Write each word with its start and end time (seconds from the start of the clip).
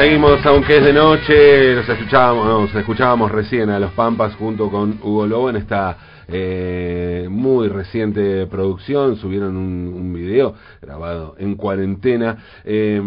Seguimos, 0.00 0.40
aunque 0.46 0.78
es 0.78 0.84
de 0.86 0.94
noche, 0.94 1.74
nos 1.74 1.86
escuchábamos, 1.86 2.46
nos 2.46 2.74
escuchábamos 2.74 3.30
recién 3.30 3.68
a 3.68 3.78
los 3.78 3.92
Pampas 3.92 4.34
junto 4.34 4.70
con 4.70 4.98
Hugo 5.02 5.26
Lobo 5.26 5.50
en 5.50 5.56
esta 5.56 5.94
eh, 6.32 7.28
muy 7.28 7.68
reciente 7.68 8.46
producción, 8.46 9.16
subieron 9.16 9.56
un, 9.56 9.92
un 9.94 10.12
video 10.12 10.54
grabado 10.80 11.34
en 11.38 11.56
cuarentena 11.56 12.38
eh, 12.64 13.00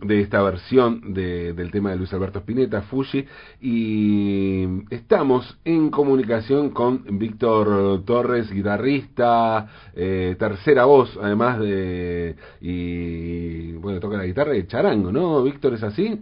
de 0.00 0.20
esta 0.20 0.42
versión 0.42 1.14
de, 1.14 1.52
del 1.52 1.70
tema 1.70 1.90
de 1.90 1.96
Luis 1.96 2.12
Alberto 2.12 2.38
Spinetta, 2.38 2.82
Fuji, 2.82 3.26
y 3.60 4.66
estamos 4.90 5.58
en 5.64 5.90
comunicación 5.90 6.70
con 6.70 7.04
Víctor 7.18 8.04
Torres, 8.04 8.50
guitarrista, 8.50 9.68
eh, 9.94 10.36
tercera 10.38 10.84
voz, 10.84 11.18
además 11.20 11.58
de, 11.58 12.36
y 12.60 13.72
bueno, 13.72 14.00
toca 14.00 14.16
la 14.16 14.26
guitarra 14.26 14.52
de 14.52 14.66
charango, 14.66 15.10
¿no? 15.10 15.42
Víctor, 15.42 15.74
¿es 15.74 15.82
así? 15.82 16.20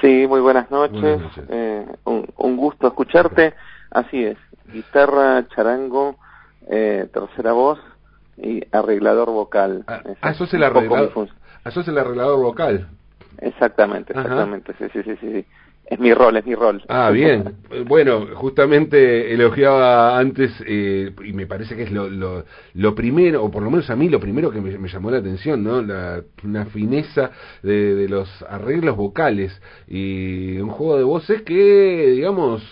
Sí, 0.00 0.26
muy 0.28 0.40
buenas 0.40 0.70
noches, 0.70 1.00
buenas 1.00 1.22
noches. 1.22 1.44
Eh, 1.48 1.86
un, 2.04 2.26
un 2.36 2.56
gusto 2.56 2.88
escucharte, 2.88 3.54
así 3.90 4.24
es 4.24 4.36
guitarra, 4.72 5.46
charango, 5.54 6.16
eh, 6.68 7.08
tercera 7.12 7.52
voz 7.52 7.78
y 8.36 8.62
arreglador 8.72 9.30
vocal. 9.30 9.84
Ah, 9.86 10.02
ah 10.20 10.30
eso 10.30 10.44
es 10.44 10.54
el 10.54 10.62
arreglador. 10.62 11.28
Ah, 11.64 11.68
eso 11.68 11.80
es 11.80 11.88
el 11.88 11.98
arreglador 11.98 12.40
vocal. 12.40 12.88
Exactamente, 13.38 14.12
exactamente, 14.12 14.72
sí, 14.78 14.86
sí, 14.92 15.02
sí, 15.02 15.16
sí. 15.20 15.46
Es 15.84 15.98
mi 15.98 16.14
rol, 16.14 16.36
es 16.36 16.46
mi 16.46 16.54
rol. 16.54 16.82
Ah, 16.88 17.10
bien. 17.10 17.56
Bueno, 17.86 18.26
justamente 18.34 19.34
elogiaba 19.34 20.18
antes, 20.18 20.50
eh, 20.66 21.12
y 21.22 21.32
me 21.34 21.46
parece 21.46 21.76
que 21.76 21.82
es 21.82 21.92
lo, 21.92 22.08
lo, 22.08 22.44
lo, 22.74 22.94
primero, 22.94 23.44
o 23.44 23.50
por 23.50 23.62
lo 23.62 23.70
menos 23.70 23.90
a 23.90 23.96
mí 23.96 24.08
lo 24.08 24.18
primero 24.18 24.50
que 24.50 24.60
me, 24.60 24.78
me 24.78 24.88
llamó 24.88 25.10
la 25.10 25.18
atención, 25.18 25.62
¿no? 25.62 25.82
La, 25.82 26.22
una 26.44 26.64
fineza 26.66 27.32
de, 27.62 27.94
de, 27.94 28.08
los 28.08 28.28
arreglos 28.48 28.96
vocales 28.96 29.60
y 29.86 30.56
un 30.58 30.70
juego 30.70 30.96
de 30.96 31.04
voces 31.04 31.42
que, 31.42 32.12
digamos, 32.12 32.62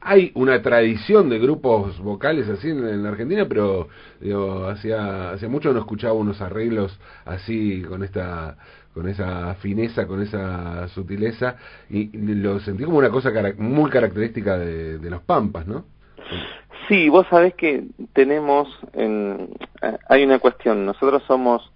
hay 0.00 0.32
una 0.34 0.62
tradición 0.62 1.28
de 1.28 1.38
grupos 1.38 1.98
vocales 1.98 2.48
así 2.48 2.70
en, 2.70 3.02
la 3.02 3.08
Argentina, 3.08 3.46
pero 3.48 3.88
digo, 4.20 4.66
hacía, 4.66 5.32
hacía 5.32 5.48
mucho 5.48 5.72
no 5.72 5.80
escuchaba 5.80 6.14
unos 6.14 6.40
arreglos 6.40 6.98
así 7.24 7.82
con 7.82 8.02
esta 8.02 8.56
con 8.94 9.08
esa 9.08 9.54
fineza, 9.56 10.06
con 10.06 10.22
esa 10.22 10.88
sutileza, 10.88 11.56
y 11.90 12.08
lo 12.16 12.60
sentí 12.60 12.82
como 12.82 12.96
una 12.96 13.10
cosa 13.10 13.30
muy 13.58 13.90
característica 13.90 14.56
de, 14.56 14.96
de 14.96 15.10
los 15.10 15.20
Pampas, 15.20 15.66
¿no? 15.66 15.84
Sí, 16.88 17.08
vos 17.08 17.26
sabés 17.28 17.54
que 17.54 17.84
tenemos, 18.14 18.68
en, 18.94 19.50
hay 20.08 20.24
una 20.24 20.38
cuestión, 20.38 20.86
nosotros 20.86 21.22
somos 21.26 21.70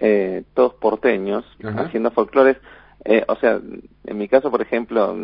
eh, 0.00 0.42
todos 0.54 0.74
porteños, 0.74 1.44
haciendo 1.62 2.10
folclores, 2.10 2.56
eh, 3.04 3.24
o 3.28 3.36
sea, 3.36 3.60
en 4.04 4.18
mi 4.18 4.28
caso, 4.28 4.50
por 4.50 4.62
ejemplo, 4.62 5.16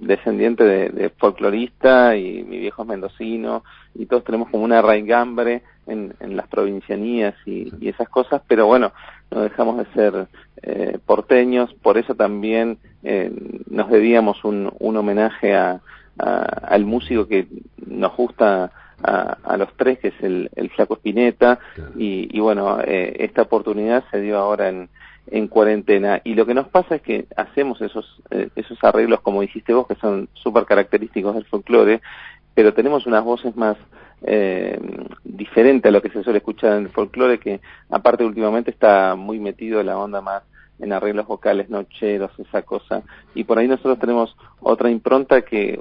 descendiente 0.00 0.64
de, 0.64 1.10
folclorista 1.10 2.16
y 2.16 2.42
mi 2.42 2.58
viejo 2.58 2.82
es 2.82 2.88
mendocino 2.88 3.64
y 3.94 4.06
todos 4.06 4.24
tenemos 4.24 4.50
como 4.50 4.64
una 4.64 4.82
raigambre 4.82 5.62
en, 5.86 6.14
en 6.20 6.36
las 6.36 6.48
provincianías 6.48 7.34
y, 7.46 7.70
esas 7.88 8.08
cosas, 8.08 8.42
pero 8.46 8.66
bueno, 8.66 8.92
no 9.30 9.40
dejamos 9.40 9.78
de 9.78 9.86
ser 9.94 10.26
eh, 10.62 10.98
porteños, 11.06 11.72
por 11.82 11.98
eso 11.98 12.14
también 12.14 12.78
eh, 13.02 13.32
nos 13.70 13.90
debíamos 13.90 14.44
un, 14.44 14.70
un 14.78 14.96
homenaje 14.96 15.54
a, 15.54 15.80
al 16.18 16.84
músico 16.84 17.26
que 17.26 17.46
nos 17.86 18.14
gusta 18.14 18.70
a, 19.02 19.38
a, 19.42 19.56
los 19.56 19.68
tres, 19.76 19.98
que 19.98 20.08
es 20.08 20.14
el, 20.22 20.50
el 20.56 20.70
Flaco 20.70 20.94
Espineta, 20.94 21.58
y, 21.96 22.28
y, 22.36 22.40
bueno, 22.40 22.80
eh, 22.80 23.16
esta 23.20 23.42
oportunidad 23.42 24.04
se 24.10 24.20
dio 24.20 24.38
ahora 24.38 24.68
en, 24.68 24.88
en 25.30 25.48
cuarentena. 25.48 26.20
Y 26.24 26.34
lo 26.34 26.46
que 26.46 26.54
nos 26.54 26.68
pasa 26.68 26.96
es 26.96 27.02
que 27.02 27.26
hacemos 27.36 27.80
esos, 27.80 28.20
eh, 28.30 28.48
esos 28.56 28.82
arreglos, 28.82 29.20
como 29.20 29.40
dijiste 29.40 29.72
vos, 29.72 29.86
que 29.86 29.94
son 29.96 30.28
súper 30.34 30.64
característicos 30.64 31.34
del 31.34 31.44
folclore, 31.44 32.00
pero 32.54 32.74
tenemos 32.74 33.06
unas 33.06 33.24
voces 33.24 33.56
más 33.56 33.76
eh, 34.22 34.78
diferentes 35.24 35.88
a 35.88 35.92
lo 35.92 36.02
que 36.02 36.10
se 36.10 36.22
suele 36.22 36.38
escuchar 36.38 36.76
en 36.76 36.84
el 36.84 36.88
folclore, 36.90 37.38
que 37.38 37.60
aparte 37.88 38.24
últimamente 38.24 38.70
está 38.70 39.14
muy 39.14 39.38
metido 39.38 39.82
la 39.82 39.96
onda 39.98 40.20
más 40.20 40.42
en 40.80 40.92
arreglos 40.92 41.26
vocales 41.26 41.68
nocheros, 41.70 42.30
esa 42.38 42.62
cosa. 42.62 43.02
Y 43.34 43.44
por 43.44 43.58
ahí 43.58 43.68
nosotros 43.68 43.98
tenemos 43.98 44.36
otra 44.60 44.90
impronta 44.90 45.42
que, 45.42 45.80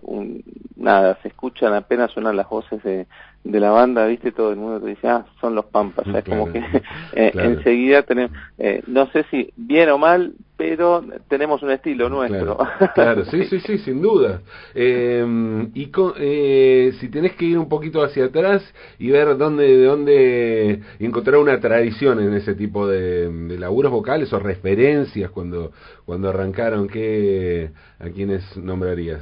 nada, 0.76 1.18
se 1.22 1.30
escuchan 1.30 1.74
apenas 1.74 2.12
suenan 2.12 2.36
las 2.36 2.50
voces 2.50 2.82
de, 2.84 3.08
de 3.44 3.60
la 3.60 3.72
banda, 3.72 4.06
¿viste? 4.06 4.32
Todo 4.32 4.52
el 4.52 4.58
mundo 4.58 4.82
te 4.82 4.90
dice, 4.90 5.08
ah, 5.08 5.26
son 5.40 5.56
los 5.56 5.66
Pampas. 5.66 6.06
es 6.08 6.24
como 6.26 6.52
que 6.52 6.60
eh, 7.14 7.32
enseguida 7.36 8.04
tenemos, 8.04 8.36
eh, 8.58 8.84
no 8.88 9.08
sé 9.12 9.26
si 9.32 9.52
bien 9.56 9.90
o 9.90 9.98
mal, 9.98 10.34
pero 10.58 11.02
tenemos 11.30 11.64
un 11.64 11.72
estilo 11.72 12.10
nuestro. 12.10 12.58
Claro, 12.94 13.24
sí, 13.26 13.46
sí, 13.46 13.62
sí, 13.62 13.78
sin 13.78 14.02
duda. 14.02 14.42
Eh, 14.76 15.26
y 15.74 15.88
con, 15.88 16.16
si 16.16 17.10
tenés 17.10 17.36
que 17.36 17.46
ir 17.46 17.58
un 17.58 17.70
poquito 17.70 18.04
hacia 18.04 18.26
atrás 18.26 18.62
y 18.98 19.10
ver 19.10 19.38
dónde, 19.38 19.64
de 19.64 19.86
dónde 19.86 20.82
encontrar 21.00 21.38
una 21.38 21.62
tradición 21.62 22.20
en 22.20 22.34
ese 22.34 22.56
tipo 22.56 22.88
de, 22.88 23.30
de 23.30 23.58
laburos 23.58 23.92
vocales 23.92 24.34
o 24.34 24.40
referencias 24.40 25.32
cuando, 25.32 25.72
cuando 26.06 26.30
arrancaron, 26.30 26.90
¿qué, 26.90 27.72
¿a 28.00 28.10
quiénes 28.10 28.44
nombrarías? 28.70 29.22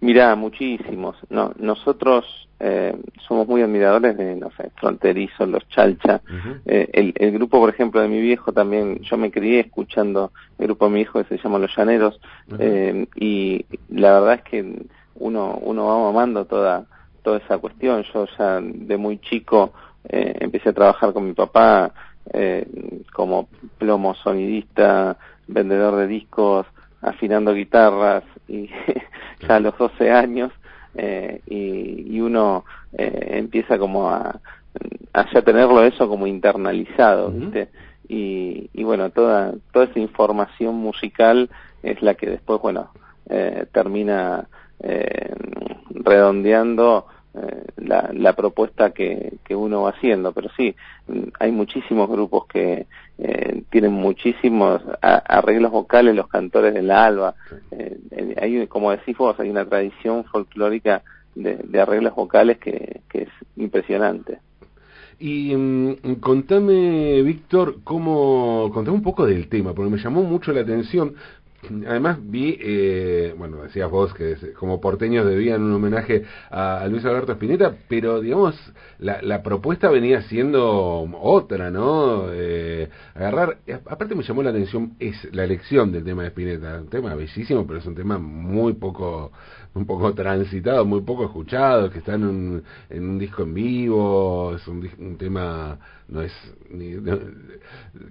Mirá, 0.00 0.34
muchísimos. 0.34 1.16
No, 1.30 1.52
nosotros 1.58 2.24
eh, 2.58 2.96
somos 3.26 3.46
muy 3.46 3.62
admiradores 3.62 4.16
de, 4.16 4.36
no 4.36 4.50
sé, 4.56 4.70
Fronterizo, 4.76 5.46
Los 5.46 5.66
Chalcha. 5.68 6.20
eh, 6.66 6.88
el, 6.92 7.12
el, 7.16 7.32
grupo, 7.32 7.58
por 7.60 7.70
ejemplo, 7.70 8.00
de 8.00 8.08
mi 8.08 8.20
viejo 8.20 8.52
también, 8.52 9.00
yo 9.00 9.16
me 9.16 9.30
crié 9.30 9.60
escuchando 9.60 10.32
el 10.58 10.66
grupo 10.66 10.86
de 10.86 10.90
mi 10.92 11.00
hijo 11.00 11.22
que 11.22 11.28
se 11.36 11.42
llama 11.42 11.58
Los 11.58 11.74
Llaneros, 11.76 12.20
eh, 12.58 13.06
y 13.16 13.64
la 13.90 14.20
verdad 14.20 14.34
es 14.34 14.42
que 14.42 14.86
uno, 15.16 15.58
uno 15.62 15.86
va 15.86 15.98
mamando 15.98 16.44
toda, 16.44 16.84
toda 17.22 17.38
esa 17.38 17.58
cuestión. 17.58 18.04
Yo 18.12 18.26
ya 18.38 18.60
de 18.60 18.96
muy 18.96 19.18
chico 19.18 19.72
eh, 20.08 20.36
empecé 20.40 20.70
a 20.70 20.72
trabajar 20.74 21.12
con 21.12 21.26
mi 21.26 21.32
papá 21.32 21.92
eh, 22.32 22.66
como 23.12 23.48
plomo 23.78 24.14
sonidista, 24.14 25.16
vendedor 25.46 25.96
de 25.96 26.06
discos, 26.06 26.66
afinando 27.02 27.52
guitarras, 27.52 28.24
y 28.48 28.70
ya 29.46 29.56
a 29.56 29.60
los 29.60 29.76
12 29.76 30.10
años 30.10 30.50
eh, 30.94 31.40
y, 31.46 32.16
y, 32.16 32.20
uno 32.20 32.64
eh, 32.96 33.32
empieza 33.32 33.78
como 33.78 34.10
a, 34.10 34.40
a 35.12 35.32
ya 35.32 35.42
tenerlo 35.42 35.82
eso 35.84 36.08
como 36.08 36.26
internalizado, 36.26 37.30
¿viste? 37.30 37.68
Y, 38.08 38.68
y 38.72 38.84
bueno, 38.84 39.10
toda, 39.10 39.54
toda 39.72 39.86
esa 39.86 39.98
información 39.98 40.74
musical 40.74 41.48
es 41.82 42.02
la 42.02 42.14
que 42.14 42.28
después, 42.28 42.60
bueno, 42.60 42.90
eh, 43.28 43.66
termina 43.72 44.48
eh, 44.80 45.34
redondeando 45.90 47.06
eh, 47.34 47.64
la, 47.76 48.10
la, 48.12 48.34
propuesta 48.34 48.90
que, 48.90 49.38
que, 49.44 49.56
uno 49.56 49.82
va 49.82 49.90
haciendo. 49.90 50.32
Pero 50.32 50.50
sí, 50.56 50.74
hay 51.40 51.50
muchísimos 51.50 52.10
grupos 52.10 52.46
que 52.46 52.86
eh, 53.18 53.62
tienen 53.70 53.92
muchísimos 53.92 54.82
arreglos 55.00 55.70
vocales, 55.70 56.14
los 56.14 56.28
cantores 56.28 56.74
del 56.74 56.90
alba. 56.90 57.34
Eh, 57.70 58.36
hay, 58.40 58.66
como 58.66 58.90
decís 58.90 59.16
vos, 59.16 59.38
hay 59.40 59.48
una 59.48 59.64
tradición 59.64 60.24
folclórica 60.24 61.02
de, 61.34 61.56
de 61.56 61.80
arreglos 61.80 62.14
vocales 62.14 62.58
que, 62.58 63.00
que, 63.08 63.22
es 63.22 63.30
impresionante. 63.56 64.38
Y 65.18 65.54
mm, 65.56 66.16
contame, 66.20 67.22
Víctor, 67.22 67.76
cómo, 67.82 68.70
contame 68.74 68.96
un 68.96 69.02
poco 69.02 69.24
del 69.24 69.48
tema, 69.48 69.72
porque 69.72 69.90
me 69.90 69.98
llamó 69.98 70.22
mucho 70.22 70.52
la 70.52 70.60
atención, 70.60 71.14
Además 71.86 72.18
vi, 72.20 72.58
eh, 72.60 73.34
bueno, 73.38 73.62
decías 73.62 73.88
vos 73.88 74.12
que 74.14 74.36
como 74.58 74.80
porteños 74.80 75.24
debían 75.24 75.62
un 75.62 75.72
homenaje 75.72 76.24
a, 76.50 76.84
Luis 76.88 77.04
Alberto 77.04 77.32
Spinetta, 77.32 77.76
pero 77.88 78.20
digamos, 78.20 78.56
la, 78.98 79.22
la 79.22 79.44
propuesta 79.44 79.88
venía 79.88 80.22
siendo 80.22 81.02
otra, 81.20 81.70
¿no? 81.70 82.26
Eh, 82.32 82.88
agarrar, 83.14 83.58
aparte 83.86 84.16
me 84.16 84.24
llamó 84.24 84.42
la 84.42 84.50
atención 84.50 84.94
es 84.98 85.32
la 85.32 85.44
elección 85.44 85.92
del 85.92 86.02
tema 86.04 86.22
de 86.22 86.28
Spinetta, 86.28 86.80
un 86.80 86.88
tema 86.88 87.14
bellísimo, 87.14 87.64
pero 87.64 87.78
es 87.78 87.86
un 87.86 87.94
tema 87.94 88.18
muy 88.18 88.72
poco, 88.72 89.30
un 89.74 89.86
poco 89.86 90.12
transitado, 90.14 90.84
muy 90.84 91.00
poco 91.00 91.24
escuchado, 91.24 91.90
que 91.90 91.98
está 91.98 92.14
en 92.14 92.24
un, 92.24 92.64
en 92.90 93.08
un 93.08 93.18
disco 93.18 93.42
en 93.42 93.54
vivo, 93.54 94.54
es 94.54 94.66
un, 94.68 94.88
un 94.98 95.16
tema, 95.16 95.78
no 96.08 96.20
es 96.20 96.32
ni, 96.70 96.94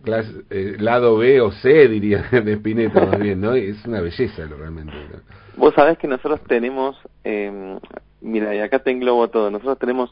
clase, 0.03 0.31
eh, 0.49 0.75
lado 0.79 1.17
B 1.17 1.39
o 1.41 1.51
C, 1.51 1.87
diría, 1.87 2.23
de 2.31 2.53
Spinetta 2.53 3.05
más 3.05 3.19
bien. 3.19 3.41
¿no? 3.41 3.53
Es 3.53 3.85
una 3.85 4.01
belleza 4.01 4.45
lo 4.45 4.57
realmente. 4.57 4.93
Vos 5.55 5.73
sabés 5.75 5.97
que 5.97 6.07
nosotros 6.07 6.41
tenemos, 6.47 6.97
eh, 7.23 7.77
mira, 8.21 8.55
y 8.55 8.59
acá 8.59 8.79
te 8.79 8.91
englobo 8.91 9.27
todo, 9.29 9.51
nosotros 9.51 9.77
tenemos 9.77 10.11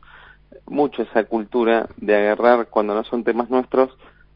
mucho 0.68 1.02
esa 1.02 1.24
cultura 1.24 1.88
de 1.98 2.16
agarrar 2.16 2.68
cuando 2.68 2.94
no 2.94 3.04
son 3.04 3.24
temas 3.24 3.50
nuestros, 3.50 3.90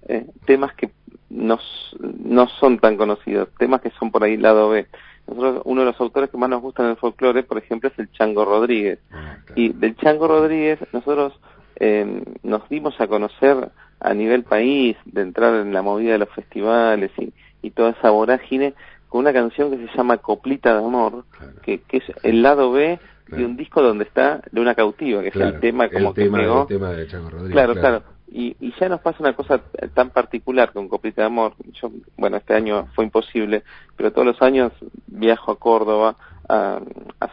eh, 0.07 0.25
temas 0.45 0.73
que 0.73 0.91
no, 1.29 1.59
no 1.99 2.47
son 2.59 2.79
tan 2.79 2.97
conocidos, 2.97 3.49
temas 3.57 3.81
que 3.81 3.91
son 3.91 4.11
por 4.11 4.23
ahí 4.23 4.37
lado 4.37 4.69
B. 4.69 4.87
Nosotros, 5.27 5.61
uno 5.65 5.81
de 5.81 5.87
los 5.87 5.99
autores 6.01 6.29
que 6.29 6.37
más 6.37 6.49
nos 6.49 6.61
gusta 6.61 6.83
en 6.83 6.89
el 6.89 6.97
folclore, 6.97 7.43
por 7.43 7.57
ejemplo, 7.57 7.89
es 7.89 7.97
el 7.97 8.11
Chango 8.11 8.45
Rodríguez. 8.45 8.99
Ah, 9.11 9.37
claro. 9.45 9.61
Y 9.61 9.69
del 9.69 9.95
Chango 9.95 10.27
Rodríguez 10.27 10.79
nosotros 10.91 11.33
eh, 11.77 12.23
nos 12.43 12.67
dimos 12.69 12.99
a 12.99 13.07
conocer 13.07 13.69
a 13.99 14.13
nivel 14.13 14.43
país, 14.43 14.97
de 15.05 15.21
entrar 15.21 15.55
en 15.55 15.73
la 15.73 15.81
movida 15.81 16.13
de 16.13 16.17
los 16.19 16.29
festivales 16.29 17.11
y, 17.17 17.33
y 17.61 17.71
toda 17.71 17.91
esa 17.91 18.09
vorágine 18.09 18.73
con 19.07 19.21
una 19.21 19.31
canción 19.31 19.71
que 19.71 19.87
se 19.87 19.95
llama 19.95 20.17
Coplita 20.17 20.73
de 20.73 20.83
Amor, 20.83 21.23
que, 21.61 21.81
que 21.81 21.97
es 21.97 22.03
el 22.23 22.41
lado 22.41 22.71
B 22.71 22.99
de 23.27 23.45
un 23.45 23.55
disco 23.55 23.81
donde 23.81 24.03
está 24.03 24.41
Luna 24.51 24.75
Cautiva, 24.75 25.21
que 25.21 25.29
es 25.29 25.35
el 25.35 25.59
tema 25.59 25.89
como 25.89 26.09
el 26.09 26.15
tema, 26.15 26.37
pegó. 26.39 26.61
El 26.63 26.67
tema 26.67 26.91
de 26.91 27.07
Chaco 27.07 27.29
Rodríguez. 27.29 27.53
Claro, 27.53 27.73
claro. 27.75 28.03
Y, 28.31 28.55
y, 28.59 28.73
ya 28.79 28.89
nos 28.89 29.01
pasa 29.01 29.17
una 29.19 29.35
cosa 29.35 29.61
tan 29.93 30.09
particular 30.09 30.73
con 30.73 30.89
Coplita 30.89 31.21
de 31.21 31.27
Amor. 31.27 31.53
Yo, 31.79 31.91
bueno, 32.17 32.37
este 32.37 32.55
año 32.55 32.87
fue 32.95 33.05
imposible, 33.05 33.63
pero 33.95 34.11
todos 34.11 34.25
los 34.25 34.41
años 34.41 34.71
viajo 35.07 35.51
a 35.51 35.59
Córdoba 35.59 36.15
a, 36.49 36.79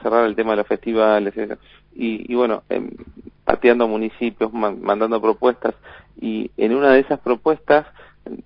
cerrar 0.02 0.26
el 0.26 0.36
tema 0.36 0.50
de 0.50 0.58
los 0.58 0.66
festivales. 0.66 1.34
Y, 1.94 2.30
y 2.30 2.34
bueno, 2.34 2.62
em, 2.68 2.90
pateando 3.44 3.88
municipios, 3.88 4.52
mandando 4.52 5.20
propuestas. 5.20 5.74
Y 6.20 6.50
en 6.56 6.74
una 6.74 6.90
de 6.90 7.00
esas 7.00 7.18
propuestas 7.20 7.86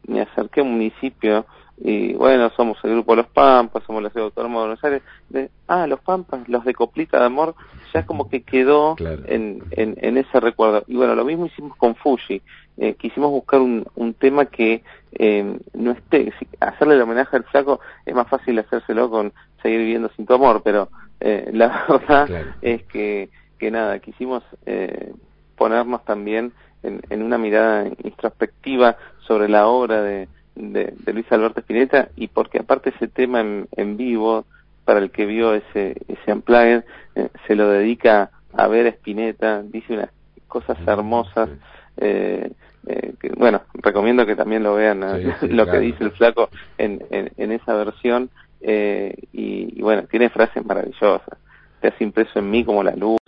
me 0.06 0.20
acerqué 0.20 0.60
a 0.60 0.64
un 0.64 0.72
municipio 0.72 1.46
y 1.76 2.14
bueno, 2.14 2.50
somos 2.50 2.78
el 2.84 2.92
grupo 2.92 3.16
Los 3.16 3.26
Pampas, 3.26 3.82
somos 3.84 4.02
la 4.02 4.10
ciudad 4.10 4.26
autónoma 4.26 4.60
de 4.60 4.66
Buenos 4.66 4.84
Aires, 4.84 5.02
de, 5.28 5.50
ah, 5.66 5.86
Los 5.86 6.00
Pampas, 6.00 6.48
los 6.48 6.64
de 6.64 6.74
Coplita 6.74 7.18
de 7.18 7.26
Amor, 7.26 7.54
ya 7.92 8.06
como 8.06 8.28
que 8.28 8.42
quedó 8.42 8.94
en, 8.98 9.62
en, 9.72 9.96
en, 10.00 10.16
ese 10.16 10.40
recuerdo. 10.40 10.84
Y 10.86 10.96
bueno, 10.96 11.14
lo 11.14 11.24
mismo 11.24 11.46
hicimos 11.46 11.76
con 11.76 11.96
Fuji, 11.96 12.42
eh, 12.76 12.94
quisimos 12.94 13.30
buscar 13.30 13.60
un, 13.60 13.86
un 13.96 14.14
tema 14.14 14.46
que 14.46 14.82
eh, 15.12 15.58
no 15.72 15.90
esté, 15.92 16.32
hacerle 16.60 16.94
el 16.94 17.02
homenaje 17.02 17.36
al 17.36 17.44
flaco 17.44 17.80
es 18.06 18.14
más 18.14 18.28
fácil 18.28 18.58
hacérselo 18.58 19.10
con 19.10 19.32
seguir 19.62 19.78
viviendo 19.80 20.10
sin 20.16 20.26
tu 20.26 20.34
amor, 20.34 20.62
pero 20.64 20.88
eh, 21.20 21.50
la 21.52 21.86
verdad 21.88 22.54
es 22.62 22.84
que, 22.84 23.30
que 23.58 23.70
nada, 23.70 23.98
quisimos 23.98 24.44
eh, 24.66 25.12
ponernos 25.56 26.04
también 26.04 26.52
en, 26.84 27.00
en 27.10 27.22
una 27.22 27.38
mirada 27.38 27.88
introspectiva 28.02 28.96
sobre 29.26 29.48
la 29.48 29.66
obra 29.66 30.02
de 30.02 30.28
de, 30.54 30.94
Luis 31.12 31.30
Alberto 31.30 31.60
Spinetta 31.60 32.08
y 32.16 32.28
porque 32.28 32.58
aparte 32.58 32.90
ese 32.90 33.08
tema 33.08 33.40
en, 33.40 33.96
vivo, 33.96 34.44
para 34.84 35.00
el 35.00 35.10
que 35.10 35.26
vio 35.26 35.54
ese, 35.54 35.96
ese 36.08 36.32
unplugged, 36.32 36.84
eh, 37.14 37.28
se 37.46 37.54
lo 37.56 37.68
dedica 37.68 38.30
a 38.52 38.68
ver 38.68 38.86
a 38.86 38.90
Spinetta, 38.90 39.62
dice 39.62 39.94
unas 39.94 40.10
cosas 40.48 40.76
hermosas, 40.86 41.48
eh, 41.96 42.50
eh, 42.86 43.14
que, 43.20 43.30
bueno, 43.30 43.62
recomiendo 43.74 44.26
que 44.26 44.36
también 44.36 44.62
lo 44.62 44.74
vean, 44.74 45.00
lo 45.42 45.66
que 45.66 45.78
dice 45.78 46.04
el 46.04 46.12
flaco 46.12 46.48
en, 46.78 47.02
en, 47.10 47.52
esa 47.52 47.74
versión, 47.74 48.30
y, 48.60 49.80
bueno, 49.82 50.04
tiene 50.04 50.30
frases 50.30 50.64
maravillosas, 50.64 51.38
te 51.80 51.88
has 51.88 52.00
impreso 52.00 52.38
en 52.38 52.50
mí 52.50 52.64
como 52.64 52.82
la 52.82 52.94
luz, 52.94 53.18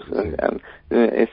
es, 0.91 1.29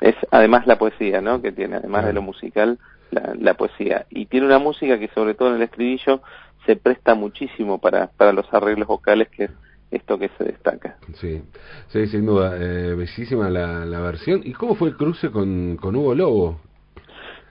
es 0.00 0.14
además 0.30 0.66
la 0.66 0.78
poesía, 0.78 1.20
¿no?, 1.20 1.40
que 1.42 1.52
tiene, 1.52 1.76
además 1.76 2.06
de 2.06 2.12
lo 2.12 2.22
musical, 2.22 2.78
la, 3.10 3.54
poesía. 3.54 4.06
Y 4.10 4.26
tiene 4.26 4.46
una 4.46 4.58
música 4.58 4.98
que 4.98 5.08
sobre 5.08 5.34
todo 5.34 5.50
en 5.50 5.56
el 5.56 5.62
estribillo 5.62 6.22
se 6.66 6.76
presta 6.76 7.14
muchísimo 7.14 7.78
para, 7.78 8.08
para 8.08 8.32
los 8.32 8.52
arreglos 8.52 8.88
vocales, 8.88 9.28
que 9.28 9.44
es 9.44 9.50
esto 9.90 10.18
que 10.18 10.30
se 10.36 10.44
destaca. 10.44 10.96
Sí, 11.14 11.42
sí 11.88 12.06
sin 12.08 12.26
duda. 12.26 12.56
Eh, 12.56 12.94
bellísima 12.94 13.48
la, 13.48 13.84
la 13.84 14.00
versión. 14.00 14.42
¿Y 14.44 14.52
cómo 14.52 14.74
fue 14.74 14.88
el 14.88 14.96
cruce 14.96 15.30
con, 15.30 15.76
con 15.76 15.96
Hugo 15.96 16.14
Lobo? 16.14 16.60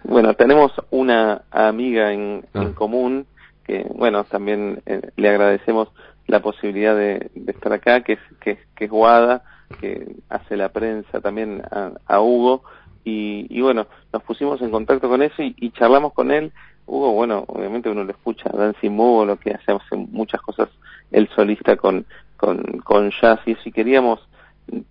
Bueno, 0.04 0.34
tenemos 0.36 0.72
una 0.92 1.44
amiga 1.52 2.14
en, 2.14 2.46
ah. 2.54 2.62
en 2.62 2.74
común 2.74 3.26
que, 3.66 3.86
bueno, 3.94 4.24
también 4.24 4.82
eh, 4.86 5.02
le 5.18 5.30
agradecemos 5.30 5.90
la 6.28 6.42
posibilidad 6.42 6.96
de, 6.96 7.30
de, 7.36 7.52
estar 7.52 7.74
acá, 7.74 8.02
que 8.02 8.14
es, 8.14 8.20
que, 8.40 8.58
que 8.76 8.86
es 8.86 8.92
Guada, 8.92 9.44
que 9.80 10.16
hace 10.30 10.56
la 10.56 10.70
prensa 10.70 11.20
también 11.20 11.62
a, 11.70 11.92
a 12.06 12.22
Hugo, 12.22 12.64
y, 13.10 13.62
bueno, 13.62 13.88
nos 14.12 14.22
pusimos 14.24 14.62
en 14.62 14.70
contacto 14.70 15.08
con 15.08 15.22
eso 15.22 15.42
y, 15.42 15.72
charlamos 15.72 16.14
con 16.14 16.30
él. 16.32 16.52
Hugo, 16.86 17.14
bueno, 17.14 17.46
obviamente 17.48 17.90
uno 17.90 18.04
lo 18.04 18.12
escucha, 18.12 18.50
Dancing 18.50 19.00
Hugo, 19.00 19.26
lo 19.26 19.38
que 19.38 19.52
hace, 19.52 19.72
hace 19.72 19.96
muchas 19.96 20.42
cosas 20.42 20.70
el 21.12 21.30
solista 21.30 21.78
con, 21.78 22.06
con, 22.36 22.62
con 22.84 23.12
jazz 23.12 23.40
y 23.46 23.56
si 23.56 23.72
queríamos 23.72 24.28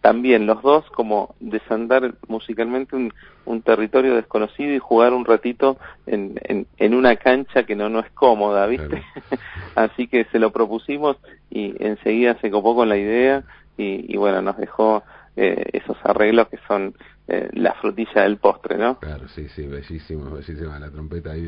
también 0.00 0.46
los 0.46 0.62
dos 0.62 0.88
como 0.90 1.34
desandar 1.40 2.14
musicalmente 2.28 2.96
un, 2.96 3.12
un 3.44 3.60
territorio 3.60 4.14
desconocido 4.14 4.72
y 4.72 4.78
jugar 4.78 5.12
un 5.12 5.26
ratito 5.26 5.76
en, 6.06 6.40
en, 6.44 6.66
en 6.78 6.94
una 6.94 7.16
cancha 7.16 7.64
que 7.64 7.76
no, 7.76 7.90
no 7.90 8.00
es 8.00 8.10
cómoda, 8.12 8.66
¿viste? 8.66 9.02
Así 9.74 10.06
que 10.06 10.24
se 10.32 10.38
lo 10.38 10.50
propusimos 10.52 11.18
y 11.50 11.74
enseguida 11.84 12.38
se 12.40 12.50
copó 12.50 12.74
con 12.74 12.88
la 12.88 12.96
idea 12.96 13.44
y, 13.76 14.10
y 14.10 14.16
bueno, 14.16 14.40
nos 14.40 14.56
dejó 14.56 15.02
eh, 15.36 15.64
esos 15.72 15.96
arreglos 16.04 16.48
que 16.48 16.58
son 16.66 16.94
eh, 17.28 17.48
la 17.52 17.74
frutilla 17.74 18.22
del 18.22 18.38
postre, 18.38 18.78
¿no? 18.78 18.98
Claro, 18.98 19.28
sí, 19.28 19.48
sí, 19.48 19.66
bellísimo, 19.66 20.30
bellísima 20.30 20.78
la 20.78 20.90
trompeta 20.90 21.32
ahí 21.32 21.42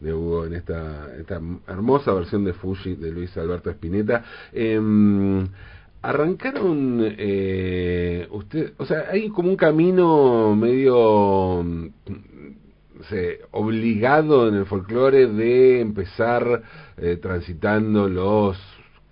de, 0.00 0.12
Hugo 0.12 0.46
en 0.46 0.54
esta, 0.54 1.08
esta 1.18 1.40
hermosa 1.68 2.12
versión 2.12 2.44
de 2.44 2.52
Fuji 2.52 2.96
de 2.96 3.10
Luis 3.10 3.36
Alberto 3.36 3.70
Spinetta. 3.70 4.24
Eh, 4.52 4.78
arrancaron 6.04 6.98
eh, 7.16 8.28
usted, 8.30 8.74
o 8.76 8.84
sea, 8.84 9.06
hay 9.10 9.30
como 9.30 9.48
un 9.48 9.56
camino 9.56 10.54
medio 10.54 11.62
mm, 11.64 11.88
se, 13.08 13.40
obligado 13.52 14.48
en 14.48 14.54
el 14.54 14.66
folclore 14.66 15.26
de 15.26 15.80
empezar 15.80 16.62
eh, 16.98 17.16
transitando 17.22 18.06
los 18.08 18.58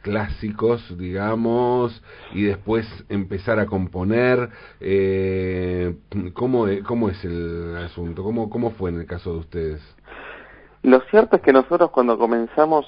clásicos, 0.02 0.96
digamos, 0.98 2.02
y 2.32 2.44
después 2.44 2.86
empezar 3.08 3.58
a 3.58 3.66
componer. 3.66 4.50
Eh, 4.80 5.94
¿cómo, 6.34 6.66
¿Cómo 6.86 7.08
es 7.08 7.24
el 7.24 7.76
asunto? 7.76 8.22
¿Cómo, 8.22 8.50
¿Cómo 8.50 8.70
fue 8.72 8.90
en 8.90 9.00
el 9.00 9.06
caso 9.06 9.32
de 9.32 9.38
ustedes? 9.38 9.96
Lo 10.82 11.00
cierto 11.10 11.36
es 11.36 11.42
que 11.42 11.52
nosotros 11.52 11.90
cuando 11.90 12.18
comenzamos 12.18 12.86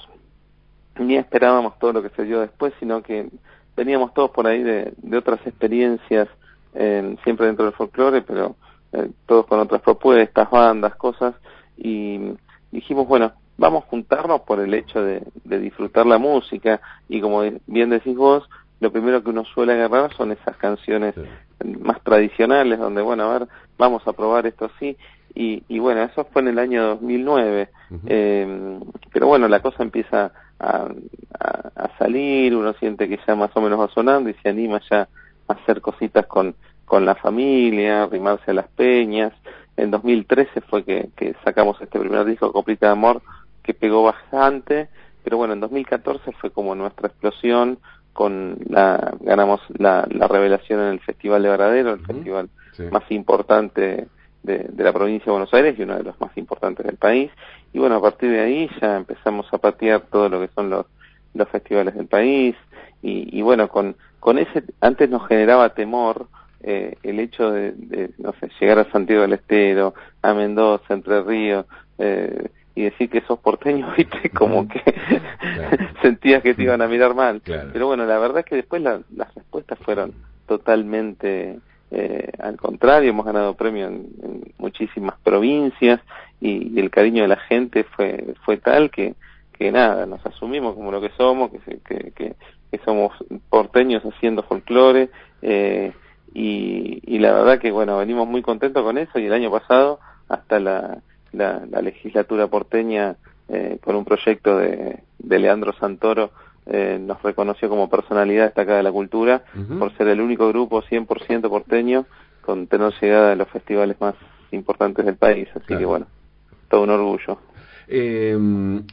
ni 0.99 1.17
esperábamos 1.17 1.77
todo 1.79 1.93
lo 1.93 2.01
que 2.01 2.09
se 2.09 2.23
dio 2.23 2.41
después, 2.41 2.73
sino 2.79 3.01
que 3.01 3.29
veníamos 3.75 4.13
todos 4.13 4.31
por 4.31 4.47
ahí 4.47 4.63
de, 4.63 4.93
otras 5.17 5.39
experiencias, 5.45 6.27
siempre 7.23 7.47
dentro 7.47 7.65
del 7.65 7.73
folclore, 7.73 8.21
pero 8.21 8.55
eh, 8.91 9.09
todos 9.25 9.45
con 9.45 9.59
otras 9.59 9.81
propuestas, 9.81 10.49
bandas, 10.49 10.95
cosas, 10.95 11.35
y 11.77 12.33
dijimos, 12.71 13.07
bueno, 13.07 13.33
vamos 13.57 13.83
a 13.83 13.87
juntarnos 13.87 14.41
por 14.41 14.59
el 14.59 14.73
hecho 14.73 15.01
de, 15.01 15.23
de, 15.43 15.59
disfrutar 15.59 16.05
la 16.05 16.17
música 16.17 16.81
y 17.07 17.21
como 17.21 17.43
bien 17.67 17.89
decís 17.89 18.15
vos, 18.15 18.49
lo 18.79 18.91
primero 18.91 19.23
que 19.23 19.29
uno 19.29 19.45
suele 19.45 19.73
agarrar 19.73 20.13
son 20.13 20.31
esas 20.31 20.57
canciones 20.57 21.15
más 21.79 22.01
tradicionales 22.03 22.79
donde, 22.79 23.01
bueno, 23.01 23.23
a 23.23 23.39
ver, 23.39 23.47
vamos 23.77 24.05
a 24.07 24.13
probar 24.13 24.45
esto 24.45 24.65
así 24.65 24.97
y, 25.33 25.63
y 25.67 25.79
bueno, 25.79 26.01
eso 26.03 26.25
fue 26.31 26.41
en 26.41 26.47
el 26.49 26.59
año 26.59 26.83
2009, 26.87 27.69
eh, 28.07 28.79
pero 29.11 29.27
bueno, 29.27 29.49
la 29.49 29.59
cosa 29.59 29.83
empieza 29.83 30.31
a, 30.59 30.87
a, 31.39 31.71
a, 31.75 31.97
salir, 31.97 32.55
uno 32.55 32.73
siente 32.73 33.09
que 33.09 33.19
ya 33.27 33.35
más 33.35 33.51
o 33.55 33.61
menos 33.61 33.79
va 33.79 33.89
sonando 33.89 34.29
y 34.29 34.33
se 34.35 34.47
anima 34.47 34.79
ya 34.89 35.09
a 35.47 35.53
hacer 35.53 35.81
cositas 35.81 36.25
con, 36.27 36.55
con 36.85 37.05
la 37.05 37.15
familia, 37.15 38.03
arrimarse 38.03 38.51
a 38.51 38.53
las 38.53 38.67
peñas. 38.69 39.33
En 39.75 39.91
2013 39.91 40.61
fue 40.61 40.85
que, 40.85 41.09
que 41.17 41.35
sacamos 41.43 41.81
este 41.81 41.99
primer 41.99 42.23
disco, 42.23 42.53
Coplita 42.53 42.85
de 42.85 42.93
Amor, 42.93 43.21
que 43.65 43.73
pegó 43.73 44.03
bastante, 44.03 44.89
pero 45.23 45.37
bueno, 45.37 45.53
en 45.53 45.59
2014 45.59 46.31
fue 46.33 46.51
como 46.51 46.75
nuestra 46.75 47.07
explosión, 47.07 47.79
con 48.13 48.57
la 48.69 49.13
ganamos 49.19 49.59
la, 49.77 50.07
la 50.09 50.27
revelación 50.27 50.79
en 50.81 50.87
el 50.87 50.99
Festival 51.01 51.43
de 51.43 51.49
Varadero, 51.49 51.93
el 51.93 52.05
festival 52.05 52.49
más 52.91 53.03
importante 53.09 54.07
de, 54.43 54.67
de, 54.71 54.83
la 54.83 54.93
provincia 54.93 55.25
de 55.25 55.31
Buenos 55.31 55.53
Aires 55.53 55.75
y 55.77 55.81
uno 55.81 55.97
de 55.97 56.03
los 56.03 56.19
más 56.21 56.37
importantes 56.37 56.85
del 56.85 56.97
país. 56.97 57.31
Y 57.73 57.79
bueno, 57.79 57.95
a 57.95 58.01
partir 58.01 58.29
de 58.29 58.39
ahí 58.39 58.69
ya 58.79 58.97
empezamos 58.97 59.47
a 59.51 59.57
patear 59.57 60.01
todo 60.11 60.29
lo 60.29 60.39
que 60.39 60.49
son 60.53 60.69
los, 60.69 60.85
los 61.33 61.49
festivales 61.49 61.95
del 61.95 62.07
país. 62.07 62.55
Y, 63.01 63.37
y 63.37 63.41
bueno, 63.41 63.67
con, 63.67 63.95
con 64.19 64.37
ese, 64.37 64.63
antes 64.79 65.09
nos 65.09 65.27
generaba 65.27 65.73
temor 65.73 66.27
eh, 66.61 66.97
el 67.03 67.19
hecho 67.19 67.51
de, 67.51 67.73
de, 67.73 68.11
no 68.17 68.33
sé, 68.39 68.49
llegar 68.59 68.79
a 68.79 68.91
Santiago 68.91 69.23
del 69.23 69.33
Estero, 69.33 69.93
a 70.21 70.33
Mendoza, 70.33 70.93
Entre 70.93 71.21
Ríos, 71.21 71.65
eh, 71.97 72.49
y 72.75 72.83
decir 72.83 73.09
que 73.09 73.21
sos 73.21 73.39
porteño, 73.39 73.91
viste, 73.97 74.29
como 74.29 74.67
que 74.67 74.83
sentías 76.01 76.43
que 76.43 76.53
te 76.53 76.63
iban 76.63 76.81
a 76.81 76.87
mirar 76.87 77.15
mal. 77.15 77.41
Pero 77.43 77.87
bueno, 77.87 78.05
la 78.05 78.19
verdad 78.19 78.39
es 78.39 78.45
que 78.45 78.55
después 78.55 78.81
las 78.81 79.01
respuestas 79.33 79.79
fueron 79.79 80.13
totalmente 80.45 81.59
eh, 81.91 82.31
al 82.39 82.57
contrario, 82.57 83.09
hemos 83.09 83.25
ganado 83.25 83.55
premios 83.55 83.91
en, 83.91 84.53
muchísimas 84.57 85.15
provincias 85.23 86.01
y, 86.41 86.79
el 86.79 86.89
cariño 86.89 87.21
de 87.21 87.27
la 87.29 87.37
gente 87.37 87.83
fue 87.83 88.33
fue 88.43 88.57
tal 88.57 88.89
que 88.89 89.15
que 89.53 89.71
nada, 89.71 90.05
nos 90.05 90.25
asumimos 90.25 90.75
como 90.75 90.91
lo 90.91 90.99
que 90.99 91.11
somos, 91.11 91.49
que, 91.49 91.79
que, 91.79 92.11
que, 92.11 92.35
que 92.69 92.77
somos 92.83 93.13
porteños 93.49 94.03
haciendo 94.03 94.43
folclore 94.43 95.09
eh, 95.41 95.93
y, 96.33 97.01
y 97.05 97.19
la 97.19 97.31
verdad 97.31 97.59
que 97.59 97.71
bueno, 97.71 97.97
venimos 97.97 98.27
muy 98.27 98.41
contentos 98.41 98.83
con 98.83 98.97
eso 98.97 99.17
y 99.17 99.27
el 99.27 99.33
año 99.33 99.49
pasado 99.49 99.99
hasta 100.27 100.59
la 100.59 101.01
la, 101.35 101.81
legislatura 101.81 102.47
porteña 102.47 103.15
eh, 103.49 103.77
con 103.83 103.95
un 103.95 104.05
proyecto 104.05 104.57
de, 104.57 104.99
de 105.19 105.39
Leandro 105.39 105.73
Santoro 105.73 106.31
eh, 106.67 106.97
nos 106.99 107.21
reconoció 107.21 107.69
como 107.69 107.89
personalidad 107.89 108.45
destacada 108.45 108.77
de 108.77 108.83
la 108.83 108.91
cultura 108.91 109.43
por 109.77 109.95
ser 109.97 110.07
el 110.07 110.19
único 110.19 110.47
grupo 110.47 110.81
100% 110.81 111.47
porteño 111.47 112.07
con 112.41 112.65
tener 112.65 112.91
llegada 112.99 113.33
a 113.33 113.35
los 113.35 113.47
festivales 113.49 114.01
más 114.01 114.15
importantes 114.51 115.05
del 115.05 115.15
país. 115.15 115.47
Así 115.53 115.77
que 115.77 115.85
bueno, 115.85 116.07
todo 116.67 116.81
un 116.83 116.89
orgullo. 116.89 117.37
Eh, 117.87 118.35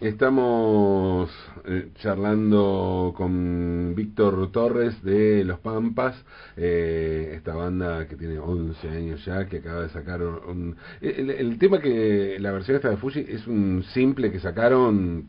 estamos 0.02 1.30
eh, 1.64 1.88
charlando 1.96 3.14
con 3.16 3.94
Víctor 3.94 4.52
Torres 4.52 5.02
de 5.02 5.44
Los 5.44 5.60
Pampas, 5.60 6.14
eh, 6.56 7.32
esta 7.34 7.54
banda 7.54 8.06
que 8.06 8.16
tiene 8.16 8.38
11 8.38 8.88
años 8.88 9.24
ya, 9.24 9.46
que 9.46 9.58
acaba 9.58 9.82
de 9.82 9.88
sacar 9.88 10.22
un... 10.22 10.76
el, 11.00 11.58
tema 11.58 11.80
que 11.80 12.36
la 12.38 12.52
versión 12.52 12.76
esta 12.76 12.90
de 12.90 12.98
Fuji 12.98 13.24
es 13.28 13.46
un 13.46 13.82
simple 13.94 14.30
que 14.30 14.40
sacaron... 14.40 15.28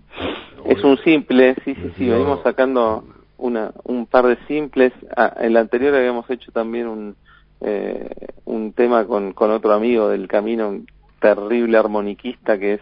Es 0.65 0.83
un 0.83 0.97
simple, 0.97 1.55
sí, 1.63 1.75
sí, 1.75 1.91
sí, 1.97 2.09
venimos 2.09 2.41
sacando 2.43 3.05
una, 3.37 3.71
un 3.83 4.05
par 4.05 4.27
de 4.27 4.37
simples. 4.47 4.93
Ah, 5.15 5.33
en 5.39 5.53
la 5.53 5.59
anterior 5.59 5.93
habíamos 5.93 6.29
hecho 6.29 6.51
también 6.51 6.87
un, 6.87 7.15
eh, 7.61 8.09
un 8.45 8.73
tema 8.73 9.05
con, 9.05 9.33
con 9.33 9.51
otro 9.51 9.73
amigo 9.73 10.09
del 10.09 10.27
camino, 10.27 10.69
un 10.69 10.87
terrible 11.19 11.77
armoniquista 11.77 12.57
que 12.57 12.75
es 12.75 12.81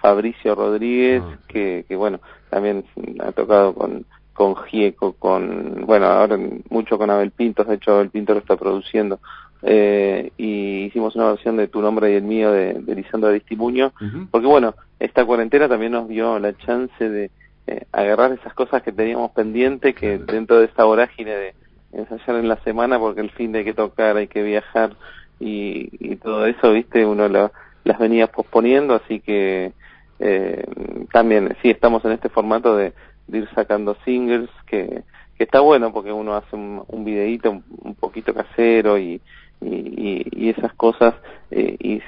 Fabricio 0.00 0.54
Rodríguez, 0.54 1.22
ah, 1.24 1.38
que, 1.48 1.84
que 1.88 1.96
bueno, 1.96 2.20
también 2.50 2.84
ha 3.20 3.32
tocado 3.32 3.74
con, 3.74 4.04
con 4.32 4.56
Gieco, 4.56 5.14
con, 5.14 5.84
bueno, 5.86 6.06
ahora 6.06 6.38
mucho 6.70 6.96
con 6.98 7.10
Abel 7.10 7.32
Pinto, 7.32 7.64
de 7.64 7.74
hecho 7.74 7.92
Abel 7.92 8.10
Pinto 8.10 8.34
lo 8.34 8.40
está 8.40 8.56
produciendo, 8.56 9.18
eh, 9.62 10.30
y 10.36 10.84
hicimos 10.84 11.16
una 11.16 11.30
versión 11.30 11.56
de 11.56 11.66
Tu 11.66 11.80
Nombre 11.82 12.12
y 12.12 12.14
el 12.14 12.22
Mío 12.22 12.52
de, 12.52 12.74
de 12.74 12.94
Lisandro 12.94 13.30
Aristimuño, 13.30 13.92
porque 14.30 14.46
bueno, 14.46 14.74
esta 15.00 15.24
cuarentena 15.24 15.68
también 15.68 15.92
nos 15.92 16.08
dio 16.08 16.38
la 16.38 16.56
chance 16.56 17.08
de 17.08 17.30
eh, 17.66 17.84
agarrar 17.90 18.32
esas 18.32 18.54
cosas 18.54 18.82
que 18.82 18.92
teníamos 18.92 19.32
pendiente, 19.32 19.94
que 19.94 20.18
dentro 20.18 20.60
de 20.60 20.66
esta 20.66 20.84
vorágine 20.84 21.32
de 21.32 21.54
ensayar 21.92 22.36
en 22.36 22.48
la 22.48 22.56
semana, 22.62 22.98
porque 23.00 23.20
el 23.20 23.30
fin 23.30 23.50
de 23.50 23.58
hay 23.60 23.64
que 23.64 23.74
tocar, 23.74 24.16
hay 24.16 24.28
que 24.28 24.44
viajar, 24.44 24.96
y, 25.40 25.88
y 25.98 26.16
todo 26.16 26.46
eso, 26.46 26.72
viste, 26.72 27.04
uno 27.04 27.28
las 27.28 27.98
venía 27.98 28.28
posponiendo, 28.28 28.94
así 28.94 29.18
que 29.18 29.72
eh, 30.20 30.64
también 31.12 31.56
sí 31.62 31.70
estamos 31.70 32.04
en 32.04 32.12
este 32.12 32.28
formato 32.28 32.76
de, 32.76 32.92
ir 33.30 33.48
sacando 33.54 33.96
singles 34.04 34.48
que, 34.66 35.02
que, 35.36 35.44
está 35.44 35.60
bueno 35.60 35.92
porque 35.92 36.12
uno 36.12 36.34
hace 36.34 36.56
un, 36.56 36.82
un 36.88 37.04
videíto 37.04 37.50
un, 37.50 37.94
poquito 37.94 38.32
casero 38.32 38.98
y, 38.98 39.20
y, 39.60 40.26
y 40.32 40.48
esas 40.48 40.72
cosas 40.74 41.14
eh, 41.50 41.76
y 41.78 42.02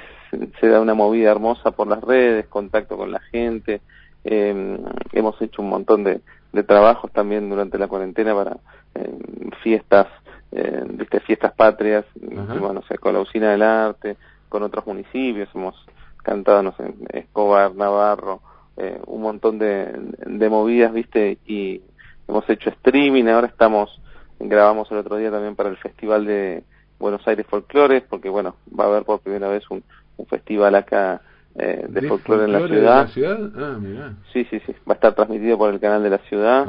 se, 0.59 0.67
da 0.67 0.79
una 0.79 0.93
movida 0.93 1.31
hermosa 1.31 1.71
por 1.71 1.87
las 1.87 2.01
redes, 2.01 2.47
contacto 2.47 2.97
con 2.97 3.11
la 3.11 3.19
gente. 3.19 3.81
Eh, 4.23 4.79
hemos 5.13 5.41
hecho 5.41 5.61
un 5.61 5.69
montón 5.69 6.03
de, 6.03 6.21
de 6.53 6.63
trabajos 6.63 7.11
también 7.11 7.49
durante 7.49 7.77
la 7.77 7.87
cuarentena 7.87 8.35
para 8.35 8.57
eh, 8.95 9.17
fiestas, 9.63 10.07
eh, 10.51 10.83
¿viste? 10.89 11.19
fiestas 11.21 11.53
patrias, 11.53 12.05
bueno, 12.15 12.81
sé, 12.87 12.97
con 12.97 13.13
la 13.13 13.21
usina 13.21 13.51
del 13.51 13.61
arte, 13.61 14.17
con 14.49 14.63
otros 14.63 14.85
municipios, 14.85 15.49
hemos 15.53 15.75
cantado, 16.21 16.63
no 16.63 16.73
sé, 16.73 16.93
Escobar, 17.13 17.75
Navarro, 17.75 18.41
eh, 18.77 18.99
un 19.07 19.21
montón 19.21 19.59
de, 19.59 19.91
de 20.25 20.49
movidas, 20.49 20.93
viste, 20.93 21.37
y 21.45 21.81
hemos 22.27 22.49
hecho 22.49 22.69
streaming, 22.69 23.25
ahora 23.25 23.47
estamos, 23.47 24.01
grabamos 24.39 24.89
el 24.91 24.97
otro 24.97 25.17
día 25.17 25.31
también 25.31 25.55
para 25.55 25.69
el 25.69 25.77
Festival 25.77 26.25
de 26.25 26.63
Buenos 26.99 27.27
Aires 27.27 27.45
Folclores, 27.47 28.03
porque 28.09 28.29
bueno, 28.29 28.55
va 28.77 28.85
a 28.85 28.87
haber 28.87 29.03
por 29.03 29.19
primera 29.19 29.47
vez 29.49 29.69
un, 29.69 29.83
un 30.17 30.25
festival 30.27 30.75
acá 30.75 31.21
eh, 31.55 31.85
de, 31.89 32.07
folclore 32.07 32.45
en 32.45 32.53
la 32.53 32.67
ciudad. 32.67 33.09
Ah, 33.57 34.19
Sí, 34.31 34.45
sí, 34.49 34.59
sí, 34.65 34.71
va 34.87 34.93
a 34.93 34.93
estar 34.93 35.13
transmitido 35.13 35.57
por 35.57 35.73
el 35.73 35.79
canal 35.79 36.01
de 36.01 36.09
la 36.09 36.19
ciudad, 36.19 36.65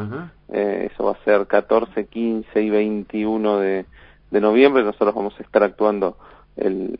eh, 0.53 0.91
eso 0.93 1.05
va 1.05 1.13
a 1.13 1.25
ser 1.25 1.47
14, 1.47 2.07
15 2.07 2.63
y 2.63 2.71
21 2.71 3.59
de, 3.59 3.87
de 4.31 4.41
noviembre, 4.41 4.83
nosotros 4.83 5.15
vamos 5.15 5.35
a 5.39 5.43
estar 5.43 5.63
actuando 5.63 6.17
el, 6.57 6.99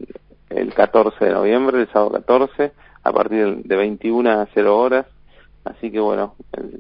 el 0.57 0.75
14 0.75 1.25
de 1.25 1.33
noviembre, 1.33 1.81
el 1.81 1.89
sábado 1.89 2.13
14, 2.13 2.73
a 3.03 3.13
partir 3.13 3.63
de 3.65 3.77
21 3.77 4.31
a 4.31 4.49
0 4.55 4.79
horas. 4.79 5.07
Así 5.65 5.91
que 5.91 6.01
bueno, 6.01 6.35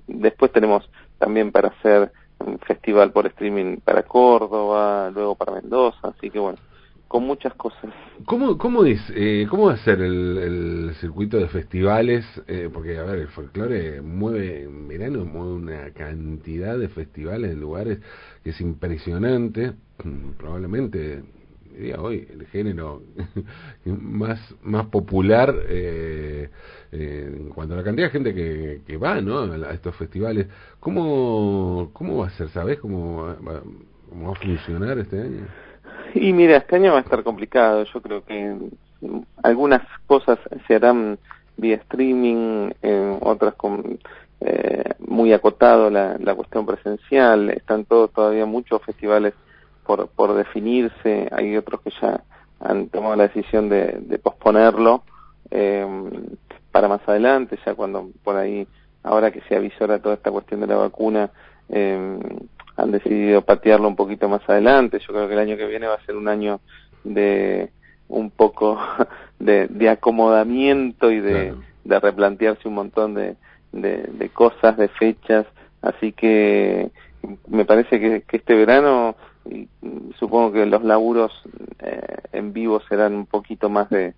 después 0.06 0.52
tenemos 0.52 0.88
también 1.18 1.52
para 1.52 1.68
hacer 1.68 2.12
un 2.38 2.58
festival 2.58 3.12
por 3.12 3.26
streaming 3.26 3.78
para 3.78 4.02
Córdoba, 4.02 5.10
luego 5.14 5.36
para 5.36 5.52
Mendoza, 5.52 6.08
así 6.08 6.30
que 6.30 6.40
bueno, 6.40 6.58
con 7.06 7.24
muchas 7.24 7.54
cosas. 7.54 7.92
¿Cómo, 8.24 8.56
cómo, 8.58 8.84
es, 8.84 9.00
eh, 9.14 9.46
cómo 9.48 9.66
va 9.66 9.74
a 9.74 9.84
ser 9.84 10.00
el, 10.00 10.38
el 10.38 10.94
circuito 11.00 11.36
de 11.36 11.48
festivales? 11.48 12.24
Eh, 12.48 12.70
porque, 12.72 12.98
a 12.98 13.02
ver, 13.02 13.18
el 13.18 13.28
folclore 13.28 14.00
mueve, 14.00 14.62
en 14.62 14.88
verano 14.88 15.24
mueve 15.24 15.52
una 15.52 15.90
cantidad 15.90 16.78
de 16.78 16.88
festivales 16.88 17.52
en 17.52 17.60
lugares 17.60 17.98
que 18.42 18.50
es 18.50 18.60
impresionante, 18.60 19.72
probablemente 20.38 21.22
diría 21.72 22.00
hoy 22.00 22.26
el 22.30 22.46
género 22.46 23.02
más 23.84 24.54
más 24.62 24.86
popular 24.86 25.54
eh, 25.68 26.50
en 26.92 27.48
cuanto 27.48 27.74
a 27.74 27.78
la 27.78 27.84
cantidad 27.84 28.06
de 28.06 28.12
gente 28.12 28.34
que, 28.34 28.82
que 28.86 28.96
va 28.96 29.20
¿no? 29.20 29.42
a 29.42 29.72
estos 29.72 29.96
festivales 29.96 30.46
cómo 30.80 31.90
cómo 31.92 32.18
va 32.18 32.26
a 32.26 32.30
ser 32.30 32.48
sabes 32.50 32.78
cómo 32.78 33.26
va, 33.26 33.62
cómo 34.08 34.26
va 34.26 34.32
a 34.32 34.40
funcionar 34.40 34.98
este 34.98 35.20
año 35.20 35.46
y 36.14 36.32
mira 36.32 36.58
este 36.58 36.76
año 36.76 36.92
va 36.92 36.98
a 36.98 37.02
estar 37.02 37.22
complicado. 37.22 37.84
Yo 37.84 38.00
creo 38.00 38.24
que 38.24 38.56
algunas 39.42 39.82
cosas 40.06 40.38
se 40.66 40.74
harán 40.74 41.18
vía 41.56 41.76
streaming 41.76 42.70
eh, 42.82 43.18
otras 43.20 43.54
con 43.54 43.98
eh, 44.40 44.84
muy 44.98 45.32
acotado 45.32 45.90
la, 45.90 46.18
la 46.18 46.34
cuestión 46.34 46.66
presencial. 46.66 47.50
Están 47.50 47.84
todos 47.84 48.12
todavía 48.12 48.46
muchos 48.46 48.82
festivales 48.82 49.34
por, 49.86 50.08
por 50.08 50.34
definirse, 50.34 51.28
hay 51.32 51.56
otros 51.56 51.80
que 51.82 51.90
ya 52.00 52.22
han 52.60 52.88
tomado 52.88 53.16
la 53.16 53.28
decisión 53.28 53.68
de, 53.68 53.98
de 54.00 54.18
posponerlo 54.18 55.02
eh, 55.50 55.86
para 56.70 56.88
más 56.88 57.06
adelante, 57.06 57.58
ya 57.64 57.74
cuando 57.74 58.10
por 58.24 58.36
ahí, 58.36 58.66
ahora 59.02 59.30
que 59.30 59.42
se 59.42 59.56
avisora 59.56 60.00
toda 60.00 60.14
esta 60.14 60.30
cuestión 60.30 60.60
de 60.60 60.66
la 60.66 60.76
vacuna, 60.76 61.30
eh, 61.68 62.18
han 62.76 62.90
decidido 62.90 63.42
patearlo 63.42 63.88
un 63.88 63.96
poquito 63.96 64.28
más 64.28 64.48
adelante. 64.48 64.98
Yo 65.00 65.12
creo 65.12 65.28
que 65.28 65.34
el 65.34 65.40
año 65.40 65.56
que 65.56 65.66
viene 65.66 65.86
va 65.86 65.94
a 65.94 66.04
ser 66.06 66.16
un 66.16 66.28
año 66.28 66.60
de 67.04 67.70
un 68.08 68.30
poco 68.30 68.78
de, 69.38 69.66
de 69.68 69.88
acomodamiento 69.88 71.10
y 71.10 71.20
de, 71.20 71.54
de 71.84 72.00
replantearse 72.00 72.68
un 72.68 72.74
montón 72.74 73.14
de, 73.14 73.36
de, 73.72 74.04
de, 74.12 74.28
cosas, 74.30 74.76
de 74.76 74.88
fechas. 74.88 75.46
Así 75.82 76.12
que 76.12 76.90
me 77.48 77.64
parece 77.64 78.00
que, 78.00 78.22
que 78.22 78.38
este 78.38 78.54
verano 78.54 79.16
y 79.44 79.68
supongo 80.18 80.52
que 80.52 80.66
los 80.66 80.82
laburos 80.82 81.32
eh, 81.80 82.18
en 82.32 82.52
vivo 82.52 82.80
serán 82.88 83.14
un 83.14 83.26
poquito 83.26 83.68
más 83.68 83.88
de, 83.90 84.14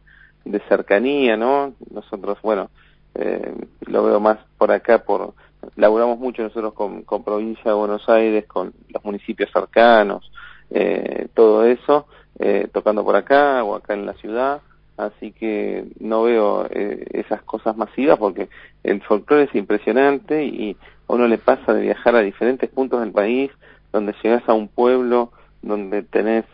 cercanía, 0.69 1.37
¿no? 1.37 1.73
Nosotros, 1.91 2.39
bueno, 2.43 2.71
eh, 3.15 3.55
lo 3.87 4.05
veo 4.05 4.21
más 4.21 4.39
por 4.59 4.71
acá, 4.71 4.99
por 4.99 5.35
laburamos 5.77 6.19
mucho 6.19 6.43
nosotros 6.43 6.75
con, 6.75 7.03
con 7.03 7.25
provincia 7.25 7.71
de 7.71 7.77
Buenos 7.77 8.09
Aires, 8.09 8.47
con 8.47 8.73
los 8.89 9.05
municipios 9.05 9.51
cercanos, 9.53 10.31
eh, 10.71 11.29
todo 11.35 11.65
eso, 11.65 12.07
eh, 12.39 12.69
tocando 12.73 13.05
por 13.05 13.17
acá 13.17 13.63
o 13.65 13.75
acá 13.75 13.95
en 13.95 14.07
la 14.07 14.15
ciudad, 14.15 14.61
así 14.97 15.33
que 15.33 15.85
no 16.01 16.25
veo 16.25 16.67
eh, 16.71 17.07
esas 17.13 17.43
cosas 17.43 17.77
masivas 17.77 18.19
porque 18.19 18.49
el 18.83 19.03
folclore 19.03 19.45
es 19.45 19.55
impresionante 19.55 20.45
y 20.45 20.77
uno 21.07 21.27
le 21.27 21.39
pasa 21.39 21.75
de 21.75 21.83
viajar 21.83 22.17
a 22.17 22.23
diferentes 22.23 22.71
puntos 22.71 23.01
del 23.01 23.13
país, 23.13 23.51
donde 23.95 24.15
llegas 24.23 24.43
a 24.49 24.53
un 24.53 24.67
pueblo 24.67 25.31
donde 25.63 26.03
tenés 26.03 26.45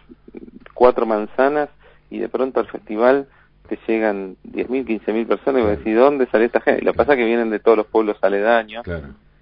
cuatro 0.75 1.07
manzanas 1.07 1.71
y 2.11 2.19
de 2.19 2.29
pronto 2.29 2.61
al 2.61 2.67
festival 2.67 3.27
te 3.67 3.79
llegan 3.89 4.37
10.000, 4.53 4.85
15.000 5.07 5.27
personas 5.27 5.63
y 5.63 5.65
vos 5.65 5.79
decís, 5.79 5.97
¿dónde 5.97 6.27
sale 6.27 6.45
esta 6.45 6.61
gente? 6.61 6.83
lo 6.83 6.93
que 6.93 6.97
pasa 6.99 7.13
es 7.15 7.19
que 7.19 7.25
vienen 7.25 7.51
de 7.51 7.59
todos 7.59 7.79
los 7.79 7.87
pueblos 7.87 8.19
aledaños. 8.21 8.85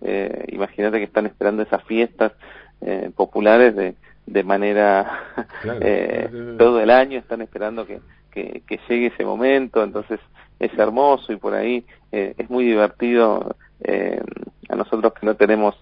Eh, 0.00 0.44
Imagínate 0.52 0.98
que 0.98 1.04
están 1.04 1.26
esperando 1.26 1.62
esas 1.62 1.82
fiestas 1.84 2.32
eh, 2.80 3.10
populares 3.16 3.74
de, 3.74 3.96
de 4.26 4.44
manera 4.44 5.24
eh, 5.80 6.54
todo 6.56 6.80
el 6.80 6.90
año, 6.90 7.18
están 7.18 7.42
esperando 7.42 7.84
que, 7.84 8.00
que, 8.30 8.62
que, 8.66 8.78
llegue 8.88 9.06
ese 9.06 9.24
momento, 9.24 9.82
entonces 9.82 10.20
es 10.60 10.76
hermoso 10.78 11.32
y 11.32 11.36
por 11.36 11.54
ahí 11.54 11.84
eh, 12.12 12.34
es 12.38 12.48
muy 12.48 12.64
divertido 12.64 13.56
eh, 13.82 14.20
a 14.68 14.76
nosotros 14.76 15.12
que 15.14 15.26
no 15.26 15.34
tenemos 15.34 15.74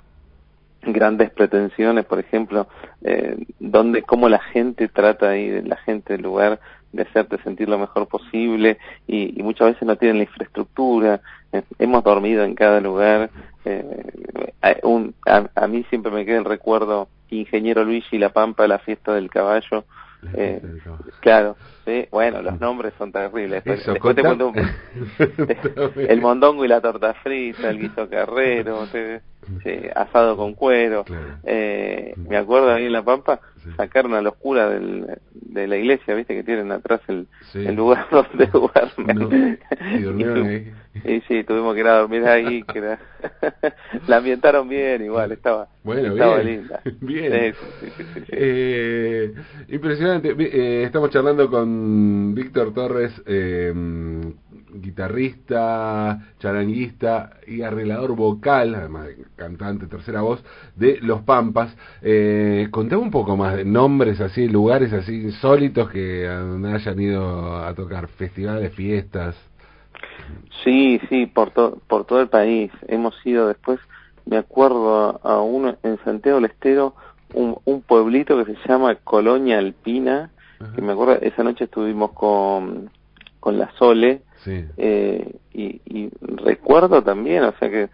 grandes 0.87 1.31
pretensiones, 1.31 2.05
por 2.05 2.19
ejemplo, 2.19 2.69
eh, 3.02 3.37
donde 3.59 4.02
cómo 4.02 4.28
la 4.28 4.40
gente 4.40 4.88
trata 4.88 5.31
ahí, 5.31 5.62
la 5.62 5.76
gente 5.76 6.14
del 6.14 6.23
lugar, 6.23 6.61
de 6.93 7.02
hacerte 7.02 7.38
sentir 7.43 7.69
lo 7.69 7.78
mejor 7.78 8.09
posible 8.09 8.78
y, 9.07 9.38
y 9.38 9.43
muchas 9.43 9.69
veces 9.69 9.83
no 9.83 9.97
tienen 9.97 10.19
la 10.19 10.25
infraestructura. 10.25 11.21
Eh, 11.52 11.62
hemos 11.78 12.02
dormido 12.02 12.45
en 12.45 12.55
cada 12.55 12.81
lugar. 12.81 13.31
Eh, 13.64 14.81
un, 14.83 15.14
a, 15.26 15.49
a, 15.55 15.66
mí 15.66 15.85
siempre 15.90 16.11
me 16.12 16.25
queda 16.25 16.38
el 16.38 16.45
recuerdo 16.45 17.09
Ingeniero 17.31 17.85
Luis 17.85 18.05
y 18.12 18.19
La 18.19 18.31
Pampa, 18.31 18.66
la 18.66 18.78
fiesta 18.78 19.14
del 19.14 19.31
caballo. 19.31 19.85
Eh, 20.35 20.61
claro, 21.21 21.57
sí, 21.85 22.09
bueno, 22.11 22.43
los 22.43 22.59
nombres 22.59 22.95
son 22.99 23.12
terribles. 23.12 23.62
Después, 23.64 23.87
después 23.87 24.16
te 24.16 24.23
cuento 24.23 24.49
un, 24.49 24.57
el 26.09 26.21
mondongo 26.21 26.64
y 26.64 26.69
la 26.69 26.81
torta 26.81 27.14
frita, 27.14 27.71
el 27.71 27.78
guiso 27.78 28.09
carrero. 28.09 28.87
Te, 28.87 29.21
asado 29.94 30.36
con 30.36 30.54
cuero. 30.54 31.04
Eh, 31.44 32.14
me 32.28 32.36
acuerdo 32.36 32.72
ahí 32.72 32.86
en 32.86 32.92
La 32.92 33.02
Pampa, 33.04 33.40
sacaron 33.76 34.14
a 34.14 34.20
los 34.20 34.34
curas 34.36 34.70
del, 34.70 35.18
de 35.32 35.66
la 35.66 35.76
iglesia, 35.76 36.14
viste 36.14 36.34
que 36.34 36.44
tienen 36.44 36.70
atrás 36.72 37.00
el, 37.08 37.26
el 37.54 37.74
lugar 37.74 38.06
donde 38.10 38.46
duermen. 38.46 39.58
y, 41.04 41.12
y, 41.12 41.20
sí, 41.22 41.44
tuvimos 41.44 41.74
que 41.74 41.80
ir 41.80 41.86
a 41.86 41.98
dormir 41.98 42.24
ahí, 42.24 42.62
que 42.72 42.80
la 44.06 44.16
ambientaron 44.16 44.68
bien, 44.68 45.04
igual, 45.04 45.32
estaba, 45.32 45.68
bueno, 45.82 46.12
estaba 46.12 46.38
bien. 46.38 46.60
linda. 46.60 46.80
bien. 47.00 47.54
Eh, 48.28 49.34
impresionante. 49.68 50.34
Eh, 50.38 50.84
estamos 50.84 51.10
charlando 51.10 51.50
con 51.50 52.34
Víctor 52.34 52.72
Torres, 52.72 53.12
eh, 53.26 53.72
guitarrista, 54.80 56.35
charanguista 56.38 57.30
y 57.47 57.62
arreglador 57.62 58.14
vocal, 58.16 58.75
además 58.75 59.06
de 59.06 59.25
cantante, 59.37 59.87
tercera 59.87 60.21
voz, 60.21 60.42
de 60.75 60.99
Los 61.00 61.23
Pampas. 61.23 61.76
Eh, 62.02 62.68
contame 62.71 63.02
un 63.02 63.11
poco 63.11 63.37
más 63.37 63.56
de 63.56 63.64
nombres 63.64 64.21
así, 64.21 64.49
lugares 64.49 64.92
así 64.92 65.14
insólitos 65.14 65.90
que 65.90 66.28
hayan 66.28 67.00
ido 67.00 67.56
a 67.56 67.75
tocar, 67.75 68.09
festivales, 68.09 68.75
fiestas. 68.75 69.37
Sí, 70.64 71.00
sí, 71.09 71.26
por, 71.26 71.52
por 71.52 72.04
todo 72.04 72.21
el 72.21 72.28
país. 72.28 72.71
Hemos 72.88 73.14
ido 73.25 73.49
después, 73.49 73.78
me 74.25 74.37
acuerdo 74.37 75.21
a, 75.23 75.40
uno 75.40 75.76
en 75.83 75.99
Santiago 76.04 76.40
del 76.40 76.50
Estero, 76.50 76.95
un, 77.35 77.59
un 77.64 77.83
pueblito 77.83 78.45
que 78.45 78.54
se 78.54 78.68
llama 78.68 78.95
Colonia 78.97 79.59
Alpina, 79.59 80.30
que 80.75 80.80
me 80.80 80.92
acuerdo, 80.92 81.14
esa 81.21 81.42
noche 81.45 81.64
estuvimos 81.64 82.12
con, 82.12 82.90
con 83.40 83.59
la 83.59 83.71
Sole, 83.78 84.23
eh, 84.46 85.34
y, 85.52 85.80
y, 85.84 86.10
recuerdo 86.20 87.02
también, 87.02 87.44
o 87.44 87.52
sea 87.58 87.68
que 87.70 87.82
eh, 87.82 87.88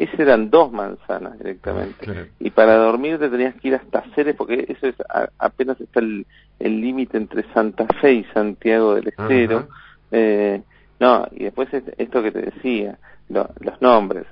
esas 0.00 0.20
eran 0.20 0.50
dos 0.50 0.72
manzanas 0.72 1.38
directamente. 1.38 2.30
Y 2.40 2.50
para 2.50 2.76
dormir 2.76 3.18
te 3.18 3.28
tenías 3.28 3.54
que 3.56 3.68
ir 3.68 3.74
hasta 3.74 4.04
Ceres, 4.14 4.36
porque 4.36 4.66
eso 4.68 4.86
es 4.86 4.96
apenas 5.38 5.80
está 5.80 6.00
el 6.00 6.24
límite 6.58 7.16
entre 7.16 7.44
Santa 7.52 7.86
Fe 8.00 8.14
y 8.14 8.24
Santiago 8.34 8.94
del 8.94 9.08
Estero. 9.08 9.68
Eh, 10.10 10.62
no, 11.00 11.26
y 11.30 11.44
después 11.44 11.68
esto 11.72 12.22
que 12.22 12.32
te 12.32 12.42
decía, 12.42 12.98
los 13.28 13.80
nombres. 13.80 14.26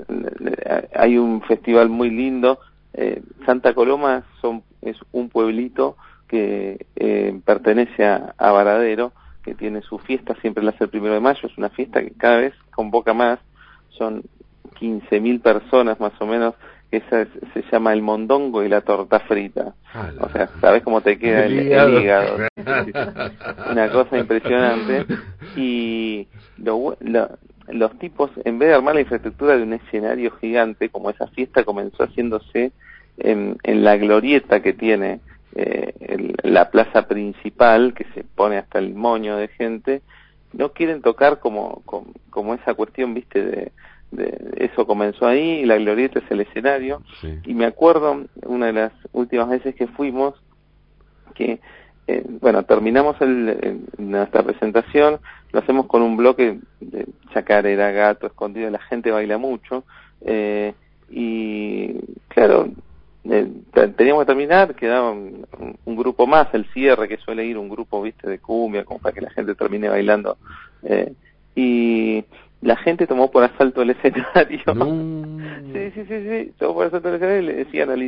Hay 0.95 1.19
un 1.19 1.43
festival 1.43 1.89
muy 1.89 2.11
lindo. 2.11 2.59
Eh, 2.95 3.23
Santa 3.45 3.75
Coloma 3.75 4.25
son, 4.41 4.63
es 4.83 4.97
un 5.13 5.29
pueblito 5.29 5.97
que 6.29 6.87
eh, 6.97 7.39
pertenece 7.45 8.05
a, 8.05 8.35
a 8.37 8.51
Varadero 8.53 9.13
que 9.47 9.55
tiene 9.55 9.81
su 9.81 9.99
fiesta, 9.99 10.35
siempre 10.43 10.65
la 10.65 10.71
hace 10.71 10.85
el 10.85 10.91
primero 10.91 11.15
de 11.15 11.21
mayo, 11.21 11.41
es 11.45 11.57
una 11.57 11.71
fiesta 11.71 12.03
que 12.03 12.11
cada 12.11 12.39
vez 12.39 12.53
convoca 12.75 13.15
más, 13.15 13.39
son 13.91 14.25
15.000 14.81 15.41
personas 15.41 16.01
más 16.01 16.13
o 16.21 16.27
menos, 16.27 16.55
esa 16.91 17.27
se 17.55 17.63
llama 17.71 17.93
el 17.93 18.03
mondongo 18.03 18.65
y 18.65 18.69
la 18.69 18.81
torta 18.81 19.21
frita. 19.21 19.75
O 20.21 20.29
sea, 20.31 20.49
¿sabes 20.61 20.83
cómo 20.83 21.01
te 21.01 21.19
queda 21.19 21.47
el, 21.47 21.61
hígado? 21.61 22.39
una 23.71 23.91
cosa 23.91 24.19
impresionante. 24.19 25.07
Y 25.57 26.27
los 26.59 27.99
tipos, 27.99 28.31
en 28.45 28.59
vez 28.59 28.69
de 28.69 28.75
armar 28.75 28.95
la 28.95 29.01
infraestructura 29.01 29.57
de 29.57 29.63
un 29.63 29.75
escenario 29.75 30.33
gigante, 30.41 30.89
como 30.89 31.11
esa 31.11 31.29
fiesta 31.29 31.65
comenzó 31.65 32.05
haciéndose 32.05 32.73
en, 33.19 33.59
en 33.63 33.85
la 33.85 33.97
glorieta 33.97 34.61
que 34.61 34.73
tiene 34.73 35.21
eh, 35.59 36.35
la 36.43 36.71
plaza 36.71 37.09
principal, 37.09 37.95
que 37.95 38.05
se 38.15 38.25
pone 38.25 38.59
hasta 38.59 38.79
el 38.79 38.95
moño 38.95 39.39
de 39.39 39.49
gente, 39.49 40.03
no 40.53 40.73
quieren 40.73 41.01
tocar 41.01 41.41
como, 41.41 41.83
como, 42.31 42.55
esa 42.55 42.75
cuestión, 42.75 43.15
viste, 43.15 43.43
de, 43.43 43.73
eso 44.59 44.87
comenzó 44.87 45.27
ahí, 45.27 45.61
y 45.61 45.65
la 45.65 45.77
glorieta 45.77 46.19
es 46.19 46.31
el 46.31 46.43
escenario, 46.43 47.03
y 47.45 47.55
me 47.55 47.65
acuerdo 47.65 48.27
una 48.43 48.67
de 48.67 48.73
las 48.75 48.93
últimas 49.13 49.49
veces 49.49 49.75
que 49.75 49.87
fuimos, 49.87 50.35
que, 51.35 51.59
eh, 52.07 52.25
bueno, 52.41 52.63
terminamos 52.65 53.17
el, 53.23 53.81
nuestra 53.97 54.43
presentación, 54.43 55.21
lo 55.53 55.61
hacemos 55.61 55.87
con 55.87 56.03
un 56.03 56.19
bloque 56.19 56.59
de 56.81 57.07
chacarera, 57.33 57.93
gato, 57.93 58.27
escondido, 58.27 58.69
la 58.69 58.81
gente 58.81 59.11
baila 59.11 59.39
mucho, 59.39 59.85
eh, 60.21 60.75
y 61.09 61.95
claro, 62.29 62.69
eh, 63.31 63.49
teníamos 63.97 64.23
que 64.23 64.27
terminar, 64.27 64.75
quedaba 64.75 65.11
un, 65.11 65.47
grupo 65.97 66.27
más, 66.27 66.53
el 66.53 66.67
cierre 66.73 67.09
que 67.09 67.17
suele 67.19 67.45
ir 67.45 67.59
un 67.59 67.69
grupo, 67.69 68.03
viste, 68.03 68.29
de 68.29 68.39
cumbia, 68.39 68.85
como 68.85 69.01
para 69.01 69.15
que 69.15 69.21
la 69.21 69.31
gente 69.31 69.55
termine 69.55 69.89
bailando. 69.89 70.37
Eh, 70.83 71.13
y 71.55 72.25
la 72.61 72.77
gente 72.77 73.07
tomó 73.07 73.31
por 73.31 73.45
asalto 73.45 73.83
el 73.83 73.91
escenario. 73.91 74.61
sí, 75.73 75.91
sí, 75.95 76.05
sí, 76.07 76.29
sí, 76.29 76.53
tomó 76.59 76.75
por 76.75 76.87
asalto 76.87 77.09
el 77.09 77.15
escenario 77.17 77.43
y 77.43 77.47
le 77.47 77.55
decían 77.65 77.91
al, 77.91 78.03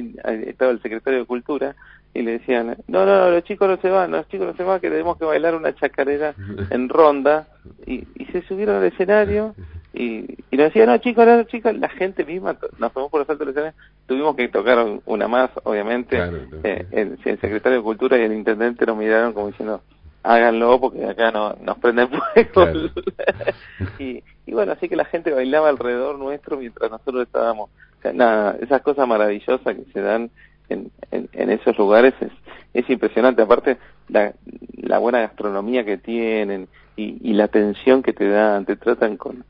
estaba 0.46 0.70
el 0.70 0.83
secretario 0.83 1.20
de 1.20 1.26
Cultura 1.26 1.74
y 2.14 2.22
le 2.22 2.33
decían, 2.33 2.76
no, 2.87 3.07
no, 3.07 3.31
los 3.31 3.44
chicos 3.44 3.68
no 3.68 3.76
se 3.78 3.90
van, 3.90 4.11
los 4.11 4.28
chicos 4.28 4.46
no 4.46 4.57
se 4.57 4.62
van, 4.62 4.81
que 4.81 4.90
tenemos 4.90 5.16
que 5.18 5.24
bailar 5.24 5.54
una 5.54 5.74
chacarera 5.74 6.35
en 6.70 6.88
ronda. 6.88 7.48
Y, 7.87 8.07
y 8.16 8.24
se 8.33 8.42
subieron 8.42 8.76
al 8.76 8.85
escenario 8.85 9.54
y, 9.92 10.37
y 10.51 10.57
nos 10.57 10.66
decían, 10.66 10.87
no, 10.87 10.98
chicos, 10.98 11.27
no, 11.27 11.42
chicos, 11.44 11.74
la 11.77 11.88
gente 11.88 12.24
misma 12.24 12.57
nos 12.79 12.92
tomó 12.92 13.09
por 13.09 13.22
asalto 13.22 13.44
el 13.44 13.51
escenario. 13.51 13.79
Tuvimos 14.07 14.37
que 14.37 14.48
tocar 14.48 14.85
una 15.07 15.29
más, 15.29 15.51
obviamente. 15.64 16.18
Eh, 16.62 16.87
el, 16.90 17.18
el 17.24 17.40
secretario 17.40 17.79
de 17.79 17.85
Cultura 17.85 18.18
y 18.18 18.22
el 18.22 18.35
intendente 18.35 18.85
nos 18.85 18.98
miraron 18.98 19.33
como 19.33 19.48
diciendo, 19.48 19.83
háganlo 20.22 20.79
porque 20.79 21.07
acá 21.07 21.31
no, 21.31 21.55
nos 21.62 21.79
prenden 21.79 22.09
fuego. 22.11 22.90
y, 23.98 24.22
y, 24.46 24.53
bueno, 24.53 24.72
así 24.72 24.88
que 24.88 24.96
la 24.96 25.07
gente 25.07 25.33
bailaba 25.33 25.70
alrededor 25.70 26.18
nuestro 26.18 26.59
mientras 26.59 26.90
nosotros 26.90 27.22
estábamos. 27.22 27.70
nada, 28.12 28.57
esas 28.61 28.83
cosas 28.83 29.09
maravillosas 29.09 29.74
que 29.74 29.85
se 29.92 30.01
dan 30.03 30.31
en, 30.68 30.90
en, 31.11 31.51
esos 31.51 31.79
lugares 31.79 32.12
es, 32.20 32.33
es 32.74 32.90
impresionante. 32.90 33.40
Aparte, 33.40 33.79
la, 34.09 34.35
la 34.77 34.98
buena 34.98 35.20
gastronomía 35.20 35.83
que 35.85 35.96
tienen 35.96 36.68
y, 36.94 37.16
y 37.22 37.33
la 37.33 37.44
atención 37.44 38.03
que 38.03 38.12
te 38.12 38.29
dan, 38.29 38.66
te 38.66 38.77
tratan 38.77 39.16
con, 39.16 39.44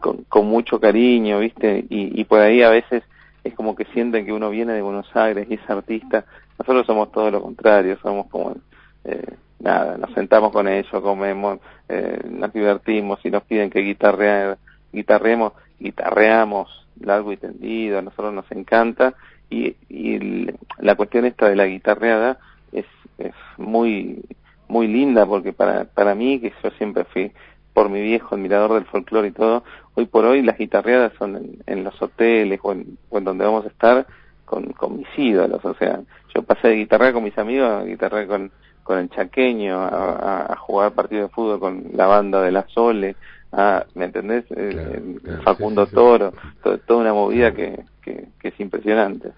con, 0.00 0.24
con, 0.24 0.46
mucho 0.46 0.80
cariño, 0.80 1.38
¿viste? 1.38 1.84
Y, 1.88 2.20
y 2.20 2.24
por 2.24 2.40
ahí 2.40 2.62
a 2.62 2.70
veces 2.70 3.02
es 3.42 3.54
como 3.54 3.74
que 3.74 3.84
sienten 3.86 4.24
que 4.24 4.32
uno 4.32 4.50
viene 4.50 4.72
de 4.72 4.82
Buenos 4.82 5.14
Aires 5.14 5.46
y 5.48 5.54
es 5.54 5.70
artista. 5.70 6.24
Nosotros 6.58 6.86
somos 6.86 7.12
todo 7.12 7.30
lo 7.30 7.42
contrario, 7.42 7.98
somos 8.02 8.26
como 8.28 8.56
eh, 9.04 9.34
nada, 9.60 9.96
nos 9.98 10.12
sentamos 10.14 10.52
con 10.52 10.68
ellos, 10.68 11.02
comemos, 11.02 11.58
eh, 11.88 12.20
nos 12.30 12.52
divertimos 12.52 13.20
y 13.24 13.30
nos 13.30 13.42
piden 13.44 13.70
que 13.70 13.80
guitarrear, 13.80 14.58
guitarreemos, 14.92 15.52
guitarreamos 15.78 16.86
largo 17.00 17.32
y 17.32 17.36
tendido, 17.36 17.98
a 17.98 18.02
nosotros 18.02 18.32
nos 18.32 18.50
encanta 18.52 19.14
y, 19.50 19.74
y 19.88 20.46
la 20.78 20.94
cuestión 20.94 21.24
esta 21.24 21.48
de 21.48 21.56
la 21.56 21.66
guitarreada 21.66 22.38
es, 22.72 22.86
es 23.18 23.34
muy 23.58 24.22
muy 24.68 24.88
linda 24.88 25.26
porque 25.26 25.52
para, 25.52 25.84
para 25.84 26.14
mí, 26.14 26.40
que 26.40 26.52
yo 26.62 26.70
siempre 26.72 27.04
fui 27.04 27.32
por 27.74 27.90
mi 27.90 28.00
viejo 28.00 28.34
admirador 28.34 28.74
del 28.74 28.86
folclore 28.86 29.28
y 29.28 29.32
todo, 29.32 29.64
hoy 29.94 30.06
por 30.06 30.24
hoy 30.24 30.42
las 30.42 30.56
guitarreadas 30.56 31.12
son 31.18 31.58
en, 31.66 31.84
los 31.84 32.00
hoteles 32.00 32.60
o 32.62 32.72
en, 32.72 32.96
donde 33.10 33.44
vamos 33.44 33.66
a 33.66 33.68
estar 33.68 34.06
con, 34.46 34.72
con 34.72 34.96
mis 34.96 35.08
ídolos, 35.16 35.62
o 35.64 35.74
sea, 35.74 36.00
yo 36.34 36.42
pasé 36.42 36.68
de 36.68 36.76
guitarra 36.76 37.12
con 37.12 37.24
mis 37.24 37.36
amigos 37.36 37.68
a 37.68 37.84
guitarra 37.84 38.26
con 38.26 38.50
con 38.84 38.98
el 38.98 39.08
chaqueño, 39.08 39.76
a, 39.80 40.54
jugar 40.60 40.92
partido 40.92 41.22
de 41.22 41.28
fútbol 41.30 41.58
con 41.58 41.84
la 41.94 42.06
banda 42.06 42.42
de 42.42 42.52
la 42.52 42.66
Sole, 42.68 43.16
a, 43.50 43.84
¿me 43.94 44.04
entendés? 44.04 44.44
Facundo 45.42 45.86
Toro, 45.86 46.32
toda 46.62 47.00
una 47.00 47.14
movida 47.14 47.52
que, 47.52 47.82
que, 48.02 48.28
es 48.42 48.60
impresionante. 48.60 49.32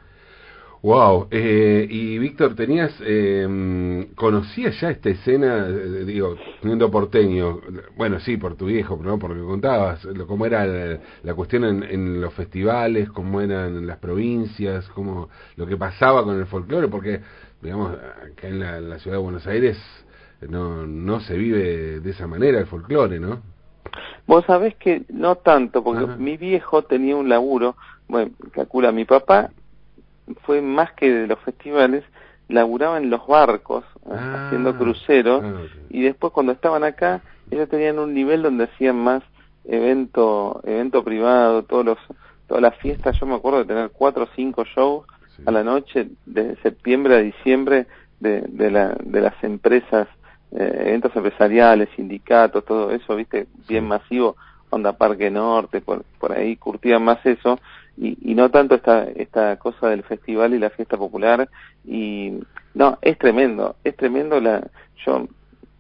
Wow, 0.83 1.29
eh, 1.31 1.87
y 1.91 2.19
Víctor, 2.19 2.55
tenías, 2.55 2.93
eh, 3.01 4.07
conocías 4.15 4.79
ya 4.81 4.91
esta 4.91 5.09
escena, 5.09 5.67
eh, 5.69 6.05
digo, 6.05 6.37
siendo 6.61 6.91
porteño, 6.91 7.61
bueno, 7.97 8.21
sí, 8.21 8.37
por 8.37 8.57
tu 8.57 8.67
viejo, 8.67 8.99
¿no? 9.03 9.19
Por 9.19 9.31
lo 9.31 9.43
que 9.43 9.49
contabas, 9.49 10.07
cómo 10.29 10.47
era 10.47 10.99
la, 11.23 11.35
cuestión 11.35 11.65
en, 11.65 11.83
en, 11.83 12.21
los 12.21 12.33
festivales, 12.35 13.09
cómo 13.11 13.41
eran 13.41 13.87
las 13.87 13.99
provincias, 13.99 14.87
cómo 14.91 15.29
lo 15.57 15.67
que 15.67 15.77
pasaba 15.77 16.23
con 16.23 16.39
el 16.39 16.47
folclore, 16.47 16.89
porque 16.89 17.21
digamos, 17.63 17.93
acá 17.93 18.49
en 18.49 18.61
la, 18.61 18.99
ciudad 18.99 19.17
de 19.17 19.23
Buenos 19.23 19.47
Aires 19.47 19.79
no, 20.49 20.87
no 20.87 21.21
se 21.21 21.37
vive 21.37 22.01
de 22.01 22.11
esa 22.11 22.27
manera 22.27 22.61
el 22.61 22.67
folclore, 22.67 23.19
¿no? 23.19 23.41
Vos 24.27 24.45
sabés 24.47 24.75
que 24.77 25.05
no 25.09 25.37
tanto, 25.37 25.83
porque 25.83 26.07
mi 26.19 26.37
viejo 26.37 26.83
tenía 26.83 27.17
un 27.17 27.29
laburo, 27.29 27.77
bueno, 28.09 28.33
calcula, 28.53 28.93
mi 28.93 29.05
papá 29.05 29.51
fue 30.43 30.61
más 30.61 30.93
que 30.93 31.11
de 31.13 31.27
los 31.27 31.39
festivales, 31.41 32.05
laburaba 32.49 32.99
en 32.99 33.11
los 33.11 33.27
barcos, 33.27 33.85
ah, 34.09 34.47
haciendo 34.47 34.77
cruceros, 34.77 35.45
ah, 35.45 35.63
y 35.91 36.03
después 36.03 36.33
cuando 36.33 36.53
estaban 36.53 36.85
acá, 36.85 37.23
ellos 37.51 37.69
tenían 37.69 37.99
un 37.99 38.15
nivel 38.15 38.43
donde 38.43 38.65
hacían 38.65 38.97
más 38.97 39.23
evento, 39.65 40.61
evento 40.65 41.03
privado, 41.03 41.65
todos 41.65 41.85
los, 41.85 41.99
todas 42.47 42.63
las 42.63 42.77
fiestas, 42.77 43.19
yo 43.19 43.27
me 43.27 43.35
acuerdo 43.35 43.61
de 43.61 43.65
tener 43.67 43.91
cuatro 43.91 44.25
o 44.25 44.29
cinco 44.37 44.65
shows 44.65 45.07
a 45.45 45.51
la 45.51 45.63
noche 45.63 46.09
de 46.25 46.57
septiembre 46.63 47.17
a 47.17 47.19
diciembre 47.19 47.87
de, 48.21 48.43
de, 48.49 48.71
la, 48.71 48.97
de 49.03 49.21
las 49.21 49.35
empresas, 49.45 50.09
eh, 50.53 50.85
eventos 50.87 51.15
empresariales, 51.15 51.89
sindicatos, 51.97 52.65
todo 52.65 52.91
eso, 52.91 53.17
viste, 53.17 53.47
bien 53.69 53.87
masivo, 53.87 54.37
Onda 54.71 54.93
Parque 54.93 55.31
Norte, 55.31 55.81
por, 55.81 56.05
por 56.19 56.33
ahí 56.33 56.57
curtían 56.57 57.05
más 57.05 57.25
eso, 57.27 57.59
y, 57.97 58.35
no 58.35 58.51
tanto 58.51 58.75
esta, 58.75 59.05
esta 59.05 59.57
cosa 59.57 59.89
del 59.89 60.03
festival 60.03 60.55
y 60.55 60.59
la 60.59 60.71
fiesta 60.71 60.97
popular. 60.97 61.49
Y 61.85 62.35
no, 62.75 62.99
es 63.03 63.19
tremendo, 63.19 63.77
es 63.85 63.97
tremendo 63.97 64.41
la... 64.41 64.69
Yo 65.05 65.27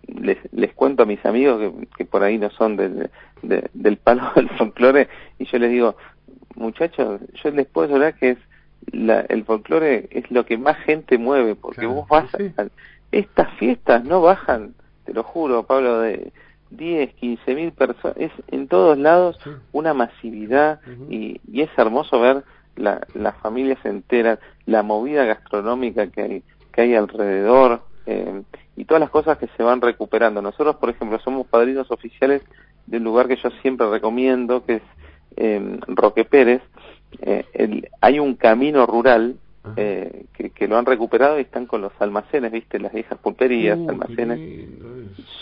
les, 0.06 0.38
les 0.52 0.72
cuento 0.72 1.02
a 1.02 1.06
mis 1.06 1.24
amigos 1.26 1.60
que, 1.60 1.88
que 1.96 2.04
por 2.04 2.22
ahí 2.22 2.38
no 2.38 2.50
son 2.50 2.76
del, 2.76 3.10
del 3.42 3.96
palo 3.96 4.30
del 4.36 4.48
folclore 4.50 5.08
y 5.38 5.46
yo 5.46 5.58
les 5.58 5.70
digo, 5.70 5.96
muchachos, 6.54 7.20
yo 7.42 7.50
les 7.50 7.66
puedo 7.66 7.86
asegurar 7.86 8.14
que 8.14 8.30
es 8.30 8.38
la, 8.92 9.20
el 9.28 9.44
folclore 9.44 10.08
es 10.10 10.30
lo 10.30 10.46
que 10.46 10.58
más 10.58 10.76
gente 10.78 11.18
mueve, 11.18 11.54
porque 11.54 11.86
vos 11.86 12.06
vas 12.08 12.32
a, 12.34 12.68
estas 13.10 13.52
fiestas 13.54 14.04
no 14.04 14.20
bajan, 14.20 14.74
te 15.04 15.12
lo 15.12 15.22
juro, 15.22 15.64
Pablo, 15.64 16.00
de 16.00 16.32
10, 16.70 17.14
15 17.14 17.54
mil 17.54 17.72
personas, 17.72 18.16
es 18.18 18.32
en 18.48 18.68
todos 18.68 18.98
lados 18.98 19.38
una 19.72 19.94
masividad 19.94 20.80
y, 21.08 21.40
y, 21.50 21.62
es 21.62 21.70
hermoso 21.76 22.20
ver 22.20 22.44
la, 22.76 23.06
las 23.14 23.36
familias 23.38 23.78
enteras, 23.84 24.38
la 24.66 24.82
movida 24.82 25.24
gastronómica 25.24 26.08
que 26.08 26.22
hay, 26.22 26.42
que 26.72 26.82
hay 26.82 26.94
alrededor 26.94 27.82
eh, 28.06 28.42
y 28.76 28.84
todas 28.84 29.00
las 29.00 29.10
cosas 29.10 29.38
que 29.38 29.48
se 29.56 29.62
van 29.62 29.80
recuperando. 29.80 30.42
Nosotros, 30.42 30.76
por 30.76 30.90
ejemplo, 30.90 31.18
somos 31.20 31.46
padrinos 31.46 31.90
oficiales 31.90 32.42
de 32.86 32.98
un 32.98 33.04
lugar 33.04 33.28
que 33.28 33.36
yo 33.36 33.50
siempre 33.62 33.88
recomiendo, 33.88 34.64
que 34.64 34.76
es 34.76 34.82
eh, 35.36 35.78
Roque 35.88 36.24
Pérez. 36.24 36.62
Eh, 37.20 37.88
hay 38.00 38.18
un 38.18 38.34
camino 38.34 38.84
rural 38.86 39.36
eh, 39.76 40.26
que, 40.32 40.50
que, 40.50 40.68
lo 40.68 40.78
han 40.78 40.86
recuperado 40.86 41.38
y 41.38 41.42
están 41.42 41.66
con 41.66 41.80
los 41.80 41.92
almacenes, 41.98 42.52
¿viste? 42.52 42.78
Las 42.78 42.92
viejas 42.92 43.18
pulperías, 43.18 43.78
uh, 43.78 43.90
almacenes. 43.90 44.38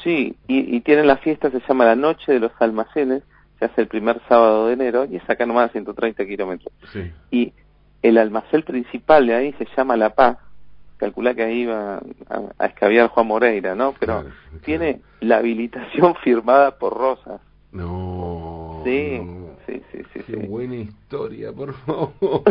Sí, 0.02 0.36
y, 0.46 0.76
y, 0.76 0.80
tienen 0.80 1.06
la 1.06 1.16
fiesta, 1.16 1.50
se 1.50 1.60
llama 1.60 1.84
la 1.84 1.96
Noche 1.96 2.32
de 2.32 2.40
los 2.40 2.52
Almacenes, 2.60 3.22
se 3.58 3.64
hace 3.64 3.80
el 3.80 3.88
primer 3.88 4.20
sábado 4.28 4.66
de 4.66 4.74
enero 4.74 5.04
y 5.04 5.16
es 5.16 5.30
acá 5.30 5.46
nomás 5.46 5.70
a 5.70 5.72
130 5.72 6.26
kilómetros. 6.26 6.72
Sí. 6.92 7.12
Y 7.30 7.52
el 8.02 8.18
almacén 8.18 8.62
principal 8.62 9.26
de 9.26 9.34
ahí 9.34 9.52
se 9.54 9.66
llama 9.76 9.96
La 9.96 10.10
Paz, 10.10 10.38
calcula 10.98 11.34
que 11.34 11.42
ahí 11.42 11.66
va 11.66 12.02
a, 12.58 12.66
escabiar 12.66 13.08
Juan 13.08 13.26
Moreira, 13.26 13.74
¿no? 13.74 13.94
Pero 13.98 14.24
tiene 14.64 15.00
la 15.20 15.38
habilitación 15.38 16.14
firmada 16.22 16.78
por 16.78 16.94
Rosas. 16.96 17.40
No. 17.72 18.82
Sí, 18.84 19.20
sí, 19.66 19.82
sí, 19.92 19.98
sí. 20.12 20.20
Qué 20.26 20.36
buena 20.36 20.76
historia, 20.76 21.52
por 21.52 21.72
favor. 21.86 22.42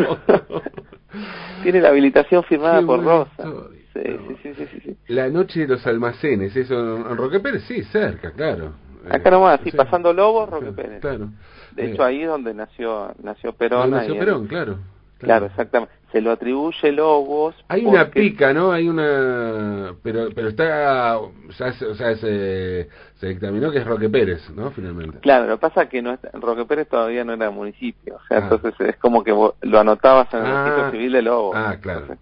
tiene 1.62 1.80
la 1.80 1.88
habilitación 1.88 2.42
firmada 2.44 2.82
por 2.82 3.02
Rosas. 3.02 3.46
Sí, 3.92 4.00
sí, 4.42 4.54
sí, 4.56 4.80
sí, 4.82 4.96
La 5.06 5.28
noche 5.28 5.60
de 5.60 5.68
los 5.68 5.86
almacenes, 5.86 6.56
eso 6.56 6.96
en 6.96 7.16
Roque 7.16 7.38
Pérez, 7.38 7.62
sí, 7.68 7.84
cerca, 7.84 8.32
claro. 8.32 8.72
Acá 9.08 9.30
nomás, 9.30 9.60
sí, 9.62 9.70
pasando 9.70 10.12
Lobos, 10.12 10.48
Roque 10.50 10.72
Pérez. 10.72 11.00
Claro. 11.00 11.28
De 11.72 11.92
hecho, 11.92 12.02
ahí 12.02 12.22
es 12.22 12.28
donde 12.28 12.54
nació 12.54 13.14
nació 13.22 13.52
Perón. 13.52 13.90
nació 13.90 14.18
Perón, 14.18 14.46
claro. 14.46 14.78
Claro, 15.18 15.46
exactamente. 15.46 15.94
Se 16.14 16.20
lo 16.20 16.30
atribuye 16.30 16.92
Lobos. 16.92 17.56
Hay 17.66 17.84
una 17.84 18.08
pica, 18.08 18.52
¿no? 18.52 18.70
Hay 18.70 18.88
una. 18.88 19.96
Pero 20.00 20.28
pero 20.32 20.50
está. 20.50 21.18
o 21.18 21.32
sea, 21.50 21.72
se, 21.72 22.88
se 23.16 23.26
dictaminó 23.26 23.72
que 23.72 23.78
es 23.78 23.84
Roque 23.84 24.08
Pérez, 24.08 24.48
¿no? 24.50 24.70
Finalmente. 24.70 25.18
Claro, 25.18 25.46
lo 25.48 25.56
que 25.56 25.62
pasa 25.62 25.82
es 25.82 25.88
que 25.88 26.02
no 26.02 26.16
Roque 26.34 26.66
Pérez 26.66 26.88
todavía 26.88 27.24
no 27.24 27.32
era 27.32 27.50
municipio. 27.50 28.14
O 28.14 28.26
sea, 28.28 28.38
ah. 28.38 28.40
entonces 28.42 28.74
es 28.90 28.96
como 28.98 29.24
que 29.24 29.32
lo 29.32 29.80
anotabas 29.80 30.32
en 30.34 30.46
el 30.46 30.52
ah. 30.52 30.64
registro 30.64 30.90
civil 30.92 31.12
de 31.14 31.22
Lobos. 31.22 31.56
Ah, 31.56 31.78
claro. 31.80 32.16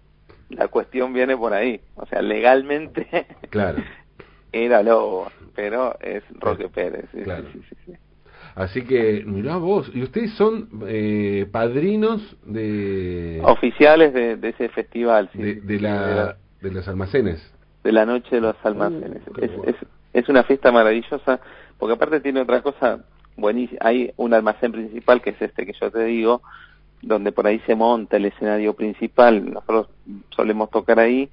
la 0.49 0.67
cuestión 0.69 1.13
viene 1.13 1.37
por 1.37 1.53
ahí. 1.53 1.79
O 1.93 2.07
sea, 2.07 2.23
legalmente. 2.23 3.27
Claro. 3.51 3.77
era 4.51 4.81
Lobos, 4.81 5.31
pero 5.53 5.99
es 5.99 6.23
Roque 6.39 6.67
Pérez. 6.67 7.05
claro. 7.23 7.45
sí, 7.53 7.61
sí, 7.69 7.75
sí. 7.85 7.93
Así 8.55 8.83
que, 8.83 9.23
mirá 9.25 9.57
vos, 9.57 9.89
y 9.93 10.03
ustedes 10.03 10.31
son 10.33 10.69
eh, 10.87 11.47
padrinos 11.51 12.21
de... 12.45 13.41
Oficiales 13.43 14.13
de, 14.13 14.37
ese 14.47 14.69
festival, 14.69 15.29
sí. 15.33 15.41
De, 15.41 15.79
la, 15.79 16.37
de, 16.61 16.71
los 16.71 16.87
almacenes. 16.87 17.41
De 17.83 17.91
la 17.91 18.05
noche 18.05 18.35
de 18.35 18.41
los 18.41 18.55
almacenes. 18.63 19.21
Uh, 19.27 19.39
es, 19.41 19.51
es, 19.65 19.75
es, 20.13 20.29
una 20.29 20.43
fiesta 20.43 20.71
maravillosa, 20.71 21.39
porque 21.79 21.95
aparte 21.95 22.19
tiene 22.19 22.41
otra 22.41 22.61
cosa 22.61 22.99
buenísima. 23.35 23.79
Hay 23.81 24.13
un 24.17 24.33
almacén 24.35 24.71
principal, 24.71 25.21
que 25.21 25.31
es 25.31 25.41
este 25.41 25.65
que 25.65 25.73
yo 25.73 25.89
te 25.89 26.03
digo, 26.03 26.43
donde 27.03 27.31
por 27.31 27.47
ahí 27.47 27.59
se 27.65 27.75
monta 27.75 28.17
el 28.17 28.25
escenario 28.25 28.73
principal, 28.73 29.51
nosotros 29.51 29.89
solemos 30.29 30.69
tocar 30.69 30.99
ahí, 30.99 31.29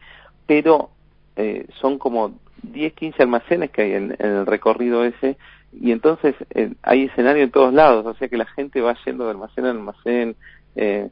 pero 0.46 0.90
eh, 1.36 1.66
son 1.80 1.98
como 1.98 2.34
10, 2.62 2.92
15 2.94 3.22
almacenes 3.22 3.70
que 3.70 3.82
hay 3.82 3.92
en 3.92 4.16
el 4.18 4.46
recorrido 4.46 5.04
ese, 5.04 5.36
y 5.72 5.92
entonces 5.92 6.34
eh, 6.50 6.72
hay 6.82 7.04
escenario 7.04 7.44
en 7.44 7.50
todos 7.50 7.72
lados, 7.72 8.04
o 8.06 8.14
sea 8.14 8.28
que 8.28 8.36
la 8.36 8.46
gente 8.46 8.80
va 8.80 8.96
yendo 9.04 9.24
de 9.24 9.30
almacén 9.30 9.66
a 9.66 9.70
almacén, 9.70 10.36
eh, 10.76 11.10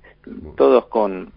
todos 0.57 0.87
con, 0.87 1.33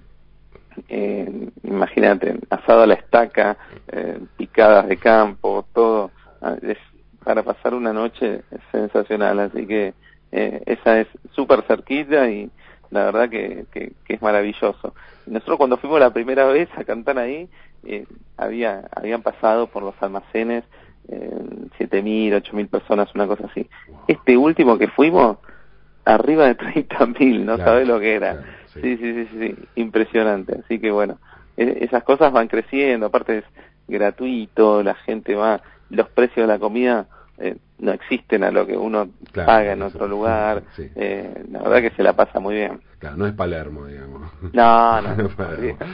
eh, 0.90 1.50
imagínate, 1.64 2.40
asado 2.50 2.84
a 2.84 2.88
la 2.88 2.96
estaca, 2.96 3.58
eh, 3.88 4.20
picadas 4.38 4.88
de 4.88 4.98
campo, 4.98 5.66
todo, 5.74 6.12
ah, 6.42 6.56
es 6.62 6.78
para 7.24 7.44
pasar 7.44 7.74
una 7.74 7.94
noche 7.94 8.42
sensacional, 8.72 9.40
así 9.40 9.68
que 9.68 9.94
eh, 10.32 10.64
esa 10.66 11.00
es 11.00 11.08
súper 11.34 11.62
cerquita 11.64 12.30
y 12.30 12.50
la 12.90 13.06
verdad 13.06 13.30
que, 13.30 13.66
que, 13.72 13.94
que, 14.06 14.16
es 14.16 14.22
maravilloso. 14.22 14.94
Nosotros 15.28 15.58
cuando 15.58 15.78
fuimos 15.78 16.00
la 16.00 16.12
primera 16.12 16.46
vez 16.48 16.68
a 16.76 16.84
cantar 16.84 17.20
ahí, 17.20 17.48
había, 18.38 18.90
habían 18.96 19.22
pasado 19.22 19.68
por 19.68 19.84
los 19.84 19.96
almacenes 20.02 20.64
siete 21.78 22.02
mil, 22.02 22.34
ocho 22.34 22.56
mil 22.56 22.68
personas, 22.68 23.14
una 23.16 23.28
cosa 23.28 23.48
así. 23.48 23.70
Este 24.08 24.38
último 24.38 24.78
que 24.78 24.88
fuimos, 24.88 25.38
arriba 26.06 26.48
de 26.48 26.56
treinta 26.56 27.06
mil, 27.06 27.46
no 27.46 27.58
sabes 27.58 27.88
lo 27.88 28.00
que 28.00 28.16
era. 28.16 28.44
sí. 28.68 28.82
Sí, 28.82 28.98
sí, 28.98 29.28
sí, 29.38 29.56
impresionante. 29.76 30.60
Así 30.64 30.80
que 30.80 30.92
bueno, 30.92 31.20
e, 31.58 31.80
esas 31.82 32.04
cosas 32.04 32.32
van 32.32 32.48
creciendo, 32.48 33.08
aparte 33.08 33.40
es 33.40 33.46
gratuito, 33.88 34.84
la 34.84 34.96
gente 34.96 35.36
va, 35.36 35.62
los 35.90 36.08
precios 36.10 36.48
de 36.48 36.54
la 36.54 36.60
comida 36.60 37.08
eh, 37.42 37.58
no 37.80 37.92
existen 37.92 38.44
a 38.44 38.52
lo 38.52 38.66
que 38.66 38.78
uno 38.78 39.10
paga 39.34 39.74
en 39.74 39.82
otro 39.82 40.08
lugar. 40.08 40.64
Eh, 40.78 41.44
la 41.50 41.64
verdad 41.64 41.82
que 41.82 41.96
se 41.96 42.04
la 42.04 42.14
pasa 42.14 42.40
muy 42.40 42.56
bien. 42.56 42.80
Claro, 43.00 43.18
no 43.18 43.26
es 43.26 43.34
Palermo, 43.34 43.88
digamos. 43.88 44.32
No, 44.54 45.02
no, 45.02 45.10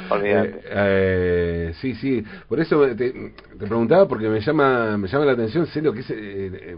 olvídate. 0.09 0.49
Eh, 0.49 0.61
eh, 0.65 1.73
sí, 1.79 1.95
sí, 1.95 2.23
por 2.49 2.59
eso 2.59 2.85
te, 2.95 3.11
te, 3.11 3.33
preguntaba 3.57 4.07
porque 4.07 4.27
me 4.27 4.41
llama 4.41 4.97
me 4.97 5.07
llama 5.07 5.25
la 5.25 5.31
atención, 5.31 5.65
sé 5.67 5.81
lo 5.81 5.93
que 5.93 6.01
es 6.01 6.09
eh, 6.11 6.77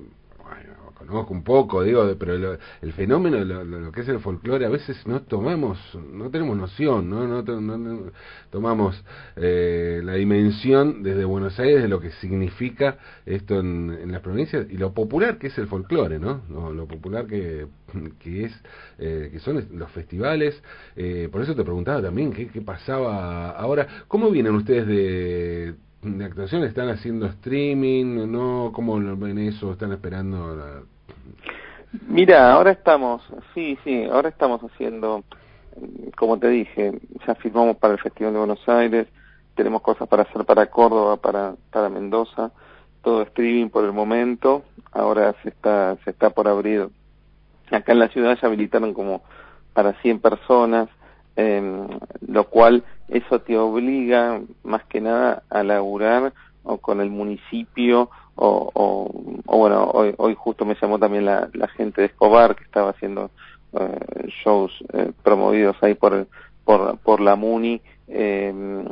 conozco 1.07 1.33
un 1.33 1.43
poco, 1.43 1.83
digo, 1.83 2.15
pero 2.19 2.57
el 2.81 2.93
fenómeno, 2.93 3.43
lo, 3.43 3.63
lo, 3.63 3.91
que 3.91 4.01
es 4.01 4.09
el 4.09 4.19
folclore, 4.19 4.65
a 4.65 4.69
veces 4.69 5.05
no 5.07 5.21
tomamos, 5.21 5.79
no 6.11 6.29
tenemos 6.29 6.57
noción, 6.57 7.09
no, 7.09 7.25
no, 7.25 7.41
no 7.41 8.11
tomamos 8.49 9.03
eh, 9.35 10.01
la 10.03 10.13
dimensión 10.13 11.03
desde 11.03 11.25
Buenos 11.25 11.59
Aires 11.59 11.81
de 11.81 11.87
lo 11.87 11.99
que 11.99 12.11
significa 12.11 12.97
esto 13.25 13.59
en, 13.59 13.97
en 14.01 14.11
las 14.11 14.21
provincias 14.21 14.67
y 14.69 14.77
lo 14.77 14.93
popular 14.93 15.37
que 15.37 15.47
es 15.47 15.57
el 15.57 15.67
folclore, 15.67 16.19
¿no? 16.19 16.41
Lo, 16.49 16.87
popular 16.87 17.27
que, 17.27 17.67
que 18.19 18.45
es, 18.45 18.63
eh, 18.97 19.29
que 19.31 19.39
son 19.39 19.65
los 19.73 19.91
festivales. 19.91 20.61
Eh, 20.95 21.29
por 21.31 21.41
eso 21.41 21.55
te 21.55 21.63
preguntaba 21.63 22.01
también 22.01 22.33
qué, 22.33 22.47
qué 22.47 22.61
pasaba 22.61 23.51
ahora. 23.51 23.87
¿Cómo 24.07 24.29
vienen 24.31 24.55
ustedes 24.55 24.87
de 24.87 25.75
de 26.01 26.25
actuación 26.25 26.63
están 26.63 26.89
haciendo 26.89 27.25
streaming, 27.25 28.31
¿no? 28.31 28.71
¿Cómo 28.73 28.99
ven 29.17 29.37
eso? 29.37 29.73
¿Están 29.73 29.91
esperando? 29.91 30.55
La... 30.55 30.81
Mira, 32.07 32.53
ahora 32.53 32.71
estamos, 32.71 33.21
sí, 33.53 33.77
sí, 33.83 34.05
ahora 34.05 34.29
estamos 34.29 34.61
haciendo, 34.61 35.23
como 36.15 36.37
te 36.37 36.47
dije, 36.47 36.99
ya 37.25 37.35
firmamos 37.35 37.77
para 37.77 37.93
el 37.93 37.99
Festival 37.99 38.33
de 38.33 38.39
Buenos 38.39 38.69
Aires, 38.69 39.07
tenemos 39.55 39.81
cosas 39.81 40.07
para 40.07 40.23
hacer 40.23 40.45
para 40.45 40.67
Córdoba, 40.67 41.17
para, 41.17 41.55
para 41.71 41.89
Mendoza, 41.89 42.51
todo 43.01 43.23
streaming 43.23 43.69
por 43.69 43.85
el 43.85 43.91
momento, 43.91 44.63
ahora 44.91 45.35
se 45.41 45.49
está, 45.49 45.97
se 46.03 46.11
está 46.11 46.29
por 46.29 46.47
abrir, 46.47 46.89
acá 47.71 47.91
en 47.91 47.99
la 47.99 48.09
ciudad 48.09 48.37
ya 48.39 48.47
habilitaron 48.47 48.93
como 48.93 49.23
para 49.73 49.93
100 50.01 50.19
personas, 50.19 50.89
eh, 51.41 51.87
lo 52.27 52.43
cual 52.49 52.83
eso 53.07 53.39
te 53.39 53.57
obliga 53.57 54.41
más 54.63 54.83
que 54.85 54.99
nada 54.99 55.43
a 55.49 55.63
laburar 55.63 56.33
o 56.63 56.77
con 56.79 56.99
el 56.99 57.09
municipio 57.09 58.09
o, 58.35 58.69
o, 58.73 59.57
bueno, 59.57 59.85
hoy, 59.93 60.13
hoy 60.17 60.35
justo 60.37 60.65
me 60.65 60.75
llamó 60.81 60.99
también 60.99 61.25
la, 61.25 61.49
gente 61.77 62.01
de 62.01 62.07
Escobar 62.07 62.55
que 62.55 62.65
estaba 62.65 62.89
haciendo 62.89 63.31
eh, 63.73 64.27
shows 64.43 64.71
eh, 64.93 65.11
promovidos 65.23 65.77
ahí 65.81 65.93
por, 65.93 66.27
por, 66.65 66.97
por 66.99 67.21
la 67.21 67.35
MUNI 67.37 67.81
eh, 68.09 68.83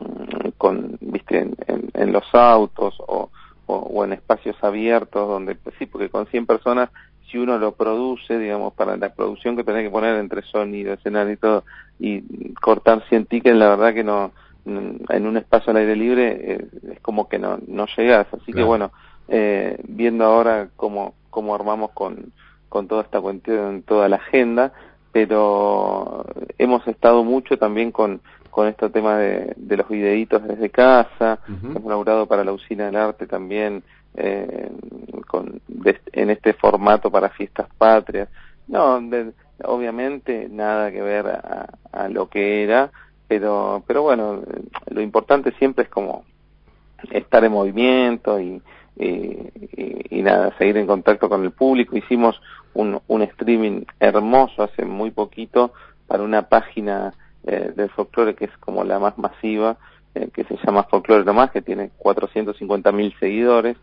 con, 0.57 0.97
viste, 1.01 1.39
en, 1.39 1.89
en, 1.93 2.11
los 2.13 2.23
autos 2.33 2.95
o, 2.99 3.29
o, 3.65 4.05
en 4.05 4.13
espacios 4.13 4.55
abiertos 4.61 5.27
donde, 5.27 5.57
sí, 5.77 5.85
porque 5.85 6.09
con 6.09 6.27
100 6.27 6.45
personas 6.45 6.89
si 7.29 7.37
uno 7.37 7.57
lo 7.57 7.73
produce, 7.73 8.37
digamos, 8.37 8.73
para 8.73 8.97
la 8.97 9.13
producción 9.13 9.55
que 9.55 9.63
tenés 9.63 9.83
que 9.83 9.91
poner 9.91 10.15
entre 10.15 10.41
sonido, 10.43 10.93
escenario 10.93 11.33
y 11.33 11.37
todo, 11.37 11.63
y 11.99 12.53
cortar 12.53 13.03
100 13.09 13.25
tickets, 13.25 13.57
la 13.57 13.69
verdad 13.69 13.93
que 13.93 14.03
no, 14.03 14.31
en 14.65 15.27
un 15.27 15.37
espacio 15.37 15.71
al 15.71 15.77
aire 15.77 15.95
libre 15.95 16.37
eh, 16.39 16.67
es 16.93 16.99
como 17.01 17.27
que 17.27 17.39
no, 17.39 17.59
no 17.67 17.85
llegas. 17.95 18.27
Así 18.33 18.53
que 18.53 18.63
bueno, 18.63 18.91
eh, 19.27 19.77
viendo 19.87 20.25
ahora 20.25 20.69
cómo, 20.75 21.15
cómo 21.29 21.55
armamos 21.55 21.91
con, 21.91 22.31
con 22.69 22.87
toda 22.87 23.03
esta 23.03 23.21
cuestión, 23.21 23.83
toda 23.83 24.09
la 24.09 24.17
agenda, 24.17 24.73
pero 25.11 26.25
hemos 26.57 26.87
estado 26.87 27.23
mucho 27.23 27.57
también 27.57 27.91
con, 27.91 28.21
con 28.49 28.67
este 28.67 28.89
tema 28.89 29.17
de, 29.17 29.53
de 29.55 29.77
los 29.77 29.87
videitos 29.89 30.43
desde 30.47 30.69
casa, 30.69 31.39
hemos 31.47 31.85
laburado 31.85 32.25
para 32.25 32.43
la 32.43 32.53
Usina 32.53 32.85
del 32.85 32.95
Arte 32.95 33.25
también 33.25 33.83
eh, 34.17 34.69
con, 35.27 35.61
en 36.11 36.29
este 36.29 36.53
formato 36.53 37.09
para 37.09 37.29
fiestas 37.29 37.67
patrias. 37.77 38.29
No, 38.67 39.01
obviamente 39.63 40.49
nada 40.49 40.91
que 40.91 41.01
ver 41.01 41.27
a, 41.27 41.69
a, 41.91 42.09
lo 42.09 42.29
que 42.29 42.63
era, 42.63 42.91
pero, 43.27 43.83
pero 43.87 44.03
bueno, 44.03 44.41
lo 44.89 45.01
importante 45.01 45.51
siempre 45.53 45.85
es 45.85 45.89
como 45.89 46.25
estar 47.11 47.43
en 47.45 47.51
movimiento 47.51 48.39
y, 48.39 48.61
y, 48.97 50.21
nada, 50.21 50.53
seguir 50.57 50.77
en 50.77 50.87
contacto 50.87 51.29
con 51.29 51.43
el 51.43 51.51
público. 51.51 51.95
Hicimos 51.95 52.41
un, 52.73 52.99
un 53.07 53.21
streaming 53.21 53.83
hermoso 53.99 54.63
hace 54.63 54.83
muy 54.83 55.11
poquito 55.11 55.73
para 56.07 56.23
una 56.23 56.49
página 56.49 57.13
eh, 57.45 57.71
del 57.75 57.89
folclore 57.89 58.35
que 58.35 58.45
es 58.45 58.57
como 58.57 58.83
la 58.83 58.99
más 58.99 59.17
masiva, 59.17 59.77
eh, 60.15 60.29
que 60.33 60.43
se 60.45 60.57
llama 60.65 60.83
Folklore 60.83 61.23
Nomás, 61.23 61.51
que 61.51 61.61
tiene 61.61 61.91
450 61.97 62.91
mil 62.91 63.13
seguidores. 63.19 63.77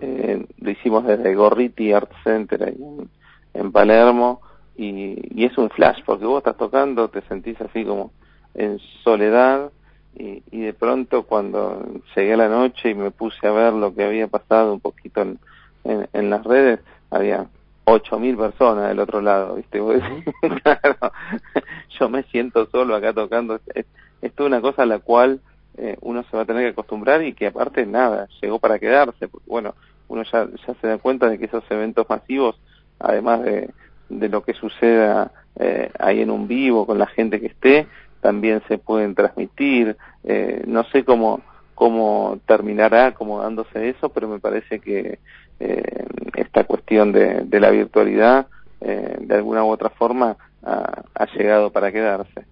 Eh, 0.00 0.46
lo 0.58 0.70
hicimos 0.70 1.04
desde 1.06 1.34
Gorriti 1.34 1.92
Art 1.92 2.10
Center 2.24 2.62
en, 2.68 3.08
en 3.54 3.72
Palermo 3.72 4.40
y, 4.76 5.40
y, 5.40 5.44
es 5.44 5.56
un 5.56 5.70
flash 5.70 6.00
porque 6.04 6.24
vos 6.24 6.38
estás 6.38 6.56
tocando, 6.56 7.08
te 7.08 7.22
sentís 7.22 7.60
así 7.60 7.84
como 7.84 8.10
en 8.54 8.80
soledad 9.04 9.70
y, 10.16 10.42
y, 10.50 10.60
de 10.62 10.72
pronto 10.72 11.24
cuando 11.24 11.80
llegué 12.14 12.34
a 12.34 12.38
la 12.38 12.48
noche 12.48 12.90
y 12.90 12.94
me 12.94 13.12
puse 13.12 13.46
a 13.46 13.52
ver 13.52 13.72
lo 13.72 13.94
que 13.94 14.04
había 14.04 14.26
pasado 14.26 14.72
un 14.72 14.80
poquito 14.80 15.22
en, 15.22 15.38
en, 15.84 16.30
las 16.30 16.44
redes, 16.44 16.80
había 17.10 17.46
ocho 17.84 18.18
mil 18.18 18.36
personas 18.36 18.88
del 18.88 18.98
otro 18.98 19.20
lado, 19.20 19.56
¿viste? 19.56 19.78
claro, 20.62 20.96
yo 21.98 22.08
me 22.08 22.22
siento 22.24 22.66
solo 22.66 22.96
acá 22.96 23.12
tocando. 23.12 23.60
Es, 23.74 23.86
es 24.22 24.32
una 24.38 24.60
cosa 24.60 24.82
a 24.82 24.86
la 24.86 24.98
cual 25.00 25.40
eh, 25.76 25.96
uno 26.00 26.24
se 26.24 26.36
va 26.36 26.42
a 26.42 26.46
tener 26.46 26.62
que 26.64 26.70
acostumbrar 26.70 27.22
y 27.22 27.34
que 27.34 27.46
aparte 27.46 27.86
nada, 27.86 28.28
llegó 28.40 28.58
para 28.58 28.78
quedarse, 28.78 29.28
bueno, 29.46 29.74
uno 30.08 30.22
ya, 30.24 30.46
ya 30.66 30.74
se 30.80 30.86
da 30.86 30.98
cuenta 30.98 31.28
de 31.28 31.38
que 31.38 31.46
esos 31.46 31.64
eventos 31.70 32.06
masivos, 32.08 32.60
además 32.98 33.42
de, 33.42 33.70
de 34.08 34.28
lo 34.28 34.42
que 34.42 34.54
suceda 34.54 35.32
eh, 35.56 35.90
ahí 35.98 36.20
en 36.20 36.30
un 36.30 36.46
vivo 36.46 36.86
con 36.86 36.98
la 36.98 37.06
gente 37.06 37.40
que 37.40 37.46
esté, 37.46 37.86
también 38.20 38.62
se 38.68 38.78
pueden 38.78 39.14
transmitir. 39.14 39.96
Eh, 40.24 40.62
no 40.66 40.84
sé 40.84 41.04
cómo, 41.04 41.42
cómo 41.74 42.38
terminará 42.46 43.08
acomodándose 43.08 43.90
eso, 43.90 44.08
pero 44.08 44.28
me 44.28 44.38
parece 44.38 44.80
que 44.80 45.18
eh, 45.60 46.06
esta 46.34 46.64
cuestión 46.64 47.12
de, 47.12 47.42
de 47.44 47.60
la 47.60 47.70
virtualidad, 47.70 48.46
eh, 48.80 49.16
de 49.20 49.34
alguna 49.34 49.64
u 49.64 49.68
otra 49.68 49.90
forma, 49.90 50.36
ha, 50.62 51.02
ha 51.14 51.26
llegado 51.36 51.70
para 51.70 51.92
quedarse. 51.92 52.46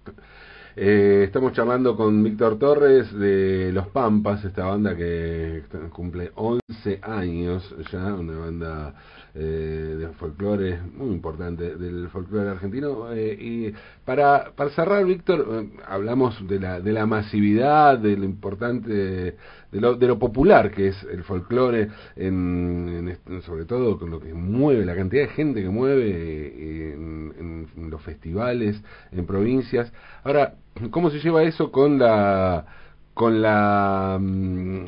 Eh, 0.75 1.25
estamos 1.25 1.53
charlando 1.53 1.95
con 1.95 2.23
Víctor 2.23 2.57
Torres 2.57 3.13
de 3.13 3.71
Los 3.71 3.89
Pampas, 3.89 4.43
esta 4.43 4.65
banda 4.65 4.95
que 4.95 5.61
cumple 5.91 6.31
11 6.33 6.99
años 7.03 7.75
ya, 7.91 8.15
una 8.15 8.39
banda 8.39 8.95
eh, 9.35 9.95
de 9.99 10.07
folclore 10.13 10.79
muy 10.81 11.11
importante 11.11 11.75
del 11.75 12.09
folclore 12.09 12.49
argentino. 12.49 13.13
Eh, 13.13 13.37
y 13.39 13.73
para, 14.03 14.51
para 14.55 14.71
cerrar, 14.71 15.05
Víctor, 15.05 15.47
eh, 15.47 15.69
hablamos 15.87 16.47
de 16.47 16.59
la, 16.59 16.79
de 16.79 16.91
la 16.91 17.05
masividad, 17.05 17.99
de 17.99 18.17
lo 18.17 18.25
importante, 18.25 18.91
de 18.91 19.81
lo, 19.81 19.93
de 19.93 20.07
lo 20.07 20.17
popular 20.17 20.71
que 20.71 20.87
es 20.87 21.03
el 21.03 21.23
folclore, 21.23 21.89
en, 22.15 23.15
sobre 23.45 23.65
todo 23.65 23.99
con 23.99 24.09
lo 24.09 24.19
que 24.19 24.33
mueve, 24.33 24.85
la 24.85 24.95
cantidad 24.95 25.21
de 25.21 25.29
gente 25.29 25.61
que 25.61 25.69
mueve 25.69 26.93
en, 26.93 27.67
en 27.77 27.89
los 27.91 28.01
festivales, 28.01 28.81
en 29.11 29.27
provincias. 29.27 29.93
Ahora, 30.23 30.55
¿Cómo 30.91 31.09
se 31.09 31.19
lleva 31.19 31.43
eso 31.43 31.71
con 31.71 31.99
la 31.99 32.65
con 33.13 33.41
la 33.41 34.17
mm, 34.19 34.85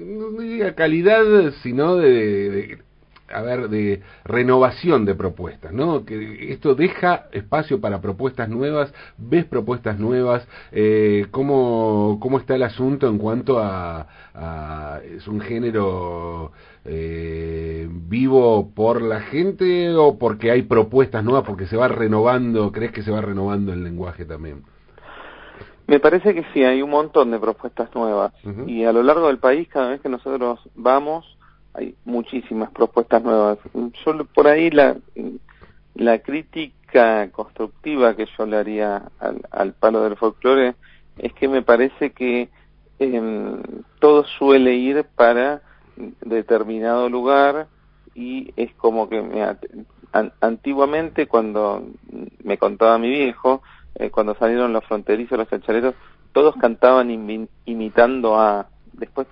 no 0.00 0.30
diga 0.40 0.74
calidad, 0.74 1.52
sino 1.62 1.96
de, 1.96 2.78
a 3.28 3.42
ver, 3.42 3.68
de 3.68 4.02
renovación 4.24 5.04
de 5.04 5.14
propuestas, 5.14 5.72
¿no? 5.72 6.04
Que 6.04 6.52
esto 6.52 6.74
deja 6.74 7.26
espacio 7.32 7.80
para 7.80 8.00
propuestas 8.00 8.48
nuevas, 8.48 8.92
ves 9.18 9.44
propuestas 9.44 9.98
nuevas, 9.98 10.46
eh, 10.72 11.26
¿cómo, 11.30 12.18
¿cómo 12.20 12.38
está 12.38 12.54
el 12.54 12.62
asunto 12.62 13.08
en 13.08 13.18
cuanto 13.18 13.58
a, 13.58 14.06
a 14.34 15.00
es 15.04 15.26
un 15.28 15.40
género 15.40 16.52
eh, 16.84 17.88
vivo 17.90 18.70
por 18.74 19.02
la 19.02 19.20
gente 19.20 19.94
o 19.94 20.18
porque 20.18 20.50
hay 20.50 20.62
propuestas 20.62 21.24
nuevas, 21.24 21.44
porque 21.46 21.66
se 21.66 21.76
va 21.76 21.88
renovando, 21.88 22.72
crees 22.72 22.92
que 22.92 23.02
se 23.02 23.10
va 23.10 23.20
renovando 23.20 23.72
el 23.72 23.84
lenguaje 23.84 24.24
también? 24.24 24.62
Me 25.90 25.98
parece 25.98 26.32
que 26.34 26.44
sí, 26.54 26.62
hay 26.62 26.82
un 26.82 26.90
montón 26.90 27.32
de 27.32 27.40
propuestas 27.40 27.92
nuevas 27.96 28.32
y 28.68 28.84
a 28.84 28.92
lo 28.92 29.02
largo 29.02 29.26
del 29.26 29.38
país 29.38 29.66
cada 29.66 29.88
vez 29.88 30.00
que 30.00 30.08
nosotros 30.08 30.60
vamos 30.76 31.36
hay 31.74 31.96
muchísimas 32.04 32.70
propuestas 32.70 33.24
nuevas. 33.24 33.58
Yo 33.74 34.24
por 34.26 34.46
ahí 34.46 34.70
la, 34.70 34.96
la 35.96 36.20
crítica 36.20 37.28
constructiva 37.32 38.14
que 38.14 38.28
yo 38.38 38.46
le 38.46 38.58
haría 38.58 39.10
al, 39.18 39.42
al 39.50 39.72
palo 39.72 40.04
del 40.04 40.16
folclore 40.16 40.76
es 41.18 41.32
que 41.32 41.48
me 41.48 41.62
parece 41.62 42.12
que 42.12 42.50
eh, 43.00 43.62
todo 43.98 44.24
suele 44.38 44.76
ir 44.76 45.04
para 45.16 45.60
determinado 46.20 47.08
lugar 47.08 47.66
y 48.14 48.52
es 48.54 48.72
como 48.74 49.08
que 49.08 49.22
me, 49.22 49.44
antiguamente 50.40 51.26
cuando 51.26 51.84
me 52.44 52.58
contaba 52.58 52.96
mi 52.96 53.08
viejo 53.08 53.60
eh, 53.96 54.10
cuando 54.10 54.34
salieron 54.34 54.72
los 54.72 54.84
fronterizos, 54.84 55.38
los 55.38 55.48
chachaleros, 55.48 55.94
todos 56.32 56.54
cantaban 56.56 57.10
imitando 57.64 58.38
a... 58.38 58.66
Después, 58.92 59.26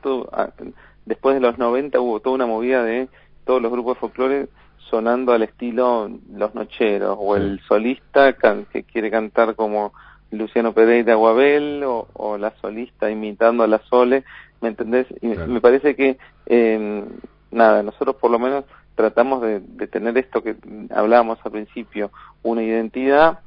después 1.04 1.34
de 1.34 1.40
los 1.40 1.58
90 1.58 2.00
hubo 2.00 2.20
toda 2.20 2.36
una 2.36 2.46
movida 2.46 2.82
de 2.82 3.08
todos 3.44 3.60
los 3.60 3.70
grupos 3.70 3.96
de 3.96 4.00
folclore 4.00 4.48
sonando 4.90 5.32
al 5.32 5.42
estilo 5.42 6.10
Los 6.32 6.54
Nocheros, 6.54 7.16
o 7.20 7.36
el 7.36 7.60
solista 7.68 8.34
que 8.72 8.84
quiere 8.84 9.10
cantar 9.10 9.54
como 9.54 9.92
Luciano 10.30 10.72
Pereira 10.72 11.14
Guabel, 11.14 11.82
o, 11.84 12.08
o, 12.14 12.38
la 12.38 12.52
solista 12.60 13.10
imitando 13.10 13.64
a 13.64 13.66
la 13.66 13.80
Sole, 13.90 14.24
¿me 14.60 14.68
entendés? 14.68 15.06
Y 15.20 15.28
me 15.28 15.60
parece 15.60 15.94
que, 15.94 16.18
eh, 16.46 17.04
nada, 17.50 17.82
nosotros 17.82 18.16
por 18.16 18.30
lo 18.30 18.38
menos 18.38 18.64
tratamos 18.94 19.42
de, 19.42 19.60
de 19.60 19.86
tener 19.86 20.16
esto 20.18 20.42
que 20.42 20.56
hablábamos 20.90 21.38
al 21.44 21.52
principio, 21.52 22.10
una 22.42 22.62
identidad 22.62 23.40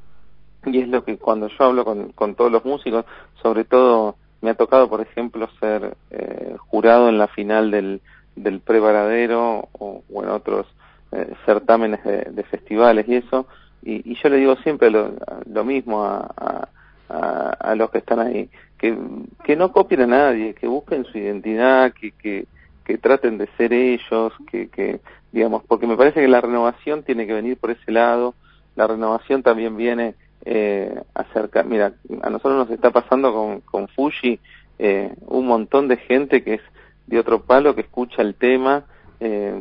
y 0.66 0.80
es 0.80 0.88
lo 0.88 1.04
que 1.04 1.18
cuando 1.18 1.48
yo 1.48 1.66
hablo 1.66 1.86
con, 1.86 2.12
con 2.12 2.36
todos 2.36 2.52
los 2.52 2.64
músicos, 2.66 3.06
sobre 3.42 3.64
todo 3.64 4.16
me 4.42 4.52
ha 4.52 4.56
tocado, 4.56 4.90
por 4.90 5.02
ejemplo, 5.02 5.48
ser 5.60 5.96
eh, 6.10 6.56
jurado 6.58 7.10
en 7.10 7.18
la 7.18 7.28
final 7.28 7.72
del, 7.72 8.02
del 8.36 8.60
prevaradero 8.60 9.70
o, 9.74 10.04
en 10.10 10.30
otros 10.30 10.68
eh, 11.12 11.34
certámenes 11.46 12.04
de, 12.04 12.44
festivales 12.44 13.08
y 13.08 13.16
eso, 13.16 13.48
y, 13.84 14.12
y, 14.12 14.16
yo 14.16 14.30
le 14.30 14.38
digo 14.38 14.56
siempre 14.58 14.90
lo, 14.92 15.14
lo 15.52 15.64
mismo 15.64 16.04
a, 16.04 16.32
a, 16.38 16.68
a, 17.10 17.50
a, 17.50 17.76
los 17.76 17.90
que 17.92 18.00
están 18.00 18.20
ahí, 18.20 18.50
que, 18.78 18.98
que 19.44 19.56
no 19.56 19.72
copien 19.72 20.02
a 20.02 20.08
nadie, 20.08 20.54
que 20.54 20.68
busquen 20.68 21.06
su 21.06 21.18
identidad, 21.18 21.94
que, 21.94 22.12
que, 22.12 22.46
que 22.84 22.98
traten 22.98 23.38
de 23.38 23.48
ser 23.58 23.74
ellos, 23.74 24.34
que, 24.50 24.70
que, 24.70 25.02
digamos, 25.32 25.64
porque 25.68 25.88
me 25.88 25.98
parece 25.98 26.22
que 26.22 26.28
la 26.28 26.42
renovación 26.42 27.04
tiene 27.04 27.28
que 27.28 27.34
venir 27.34 27.58
por 27.58 27.72
ese 27.72 27.92
lado, 27.92 28.36
la 28.76 28.88
renovación 28.88 29.44
también 29.44 29.78
viene 29.78 30.16
eh, 30.46 31.02
acerca, 31.14 31.64
mira, 31.64 31.94
a 32.22 32.30
nosotros 32.30 32.68
nos 32.68 32.72
está 32.72 32.92
pasando 32.92 33.34
con, 33.34 33.62
con 33.62 33.88
Fuji 33.90 34.40
eh, 34.80 35.14
un 35.28 35.48
montón 35.48 35.88
de 35.88 35.98
gente 35.98 36.44
que 36.44 36.56
es 36.56 36.62
de 37.08 37.20
otro 37.20 37.44
palo 37.44 37.76
que 37.76 37.82
escucha 37.82 38.22
el 38.22 38.36
tema, 38.36 38.86
eh, 39.20 39.54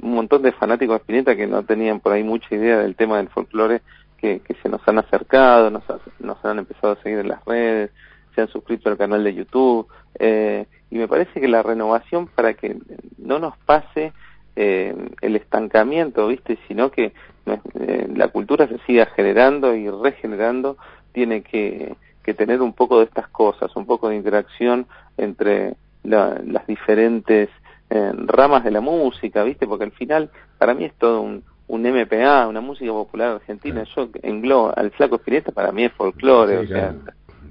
un 0.00 0.14
montón 0.14 0.42
de 0.42 0.52
fanáticos 0.52 0.94
de 0.94 1.00
Spinetta 1.00 1.36
que 1.36 1.46
no 1.46 1.62
tenían 1.64 2.00
por 2.00 2.12
ahí 2.12 2.22
mucha 2.22 2.54
idea 2.54 2.78
del 2.78 2.96
tema 2.96 3.18
del 3.18 3.28
folclore, 3.28 3.82
que, 4.16 4.40
que 4.40 4.54
se 4.62 4.68
nos 4.68 4.80
han 4.88 4.98
acercado, 4.98 5.70
nos, 5.70 5.84
nos 6.18 6.42
han 6.44 6.58
empezado 6.58 6.94
a 6.94 7.02
seguir 7.02 7.18
en 7.18 7.28
las 7.28 7.44
redes, 7.44 7.90
se 8.34 8.40
han 8.40 8.48
suscrito 8.48 8.88
al 8.88 8.96
canal 8.96 9.22
de 9.22 9.34
YouTube, 9.34 9.86
eh, 10.18 10.66
y 10.90 10.96
me 10.96 11.08
parece 11.08 11.40
que 11.40 11.48
la 11.48 11.62
renovación 11.62 12.26
para 12.28 12.54
que 12.54 12.76
no 13.18 13.38
nos 13.38 13.56
pase 13.58 14.12
eh, 14.56 14.94
el 15.20 15.36
estancamiento, 15.36 16.28
¿viste? 16.28 16.58
Sino 16.68 16.90
que 16.90 17.12
eh, 17.46 18.08
la 18.14 18.28
cultura 18.28 18.66
se 18.66 18.78
siga 18.86 19.06
generando 19.06 19.74
y 19.74 19.88
regenerando, 19.90 20.76
tiene 21.12 21.42
que, 21.42 21.94
que, 22.22 22.34
tener 22.34 22.62
un 22.62 22.72
poco 22.72 22.98
de 22.98 23.04
estas 23.04 23.28
cosas, 23.28 23.74
un 23.76 23.86
poco 23.86 24.08
de 24.08 24.16
interacción 24.16 24.86
entre 25.16 25.74
la, 26.02 26.40
las 26.46 26.66
diferentes 26.66 27.48
eh, 27.90 28.12
ramas 28.14 28.64
de 28.64 28.70
la 28.70 28.80
música, 28.80 29.44
¿viste? 29.44 29.66
Porque 29.66 29.84
al 29.84 29.92
final, 29.92 30.30
para 30.58 30.74
mí 30.74 30.84
es 30.84 30.94
todo 30.94 31.20
un, 31.20 31.44
un 31.66 31.82
MPA, 31.82 32.48
una 32.48 32.60
música 32.60 32.90
popular 32.90 33.36
argentina. 33.36 33.84
Yo 33.94 34.08
englobo 34.22 34.72
al 34.76 34.90
Flaco 34.92 35.16
Spinetta, 35.16 35.52
para 35.52 35.72
mí 35.72 35.84
es 35.84 35.92
folclore, 35.92 36.58
o 36.58 36.66
sea, 36.66 36.94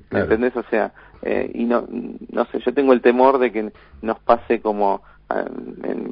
¿me 0.09 0.19
entendés? 0.19 0.55
O 0.55 0.63
sea, 0.69 0.91
eh, 1.21 1.51
y 1.53 1.63
no, 1.65 1.87
no 2.31 2.45
sé, 2.45 2.59
yo 2.59 2.73
tengo 2.73 2.93
el 2.93 3.01
temor 3.01 3.39
de 3.39 3.51
que 3.51 3.71
nos 4.01 4.19
pase 4.19 4.59
como 4.61 5.01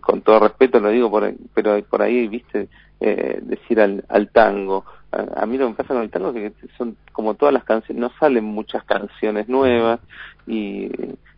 con 0.01 0.21
todo 0.21 0.39
respeto 0.39 0.79
lo 0.79 0.89
digo, 0.89 1.09
por, 1.11 1.31
pero 1.53 1.81
por 1.83 2.01
ahí, 2.01 2.27
viste, 2.27 2.69
eh, 2.99 3.39
decir 3.41 3.79
al, 3.79 4.03
al 4.09 4.29
tango, 4.29 4.85
a, 5.11 5.45
mí 5.45 5.57
lo 5.57 5.65
que 5.65 5.69
me 5.71 5.75
pasa 5.75 5.93
con 5.93 6.03
el 6.03 6.09
tango 6.09 6.29
es 6.29 6.53
que 6.53 6.67
son 6.77 6.95
como 7.11 7.33
todas 7.33 7.53
las 7.53 7.63
canciones, 7.65 7.99
no 7.99 8.11
salen 8.19 8.45
muchas 8.45 8.83
canciones 8.85 9.49
nuevas. 9.49 9.99
Y 10.47 10.89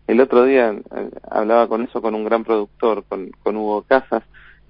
el 0.07 0.21
otro 0.21 0.45
día 0.45 0.71
eh, 0.71 1.09
hablaba 1.29 1.67
con 1.67 1.81
eso 1.81 2.01
con 2.01 2.13
un 2.15 2.23
gran 2.23 2.43
productor, 2.43 3.03
con, 3.05 3.31
con 3.41 3.57
Hugo 3.57 3.83
Casas, 3.83 4.23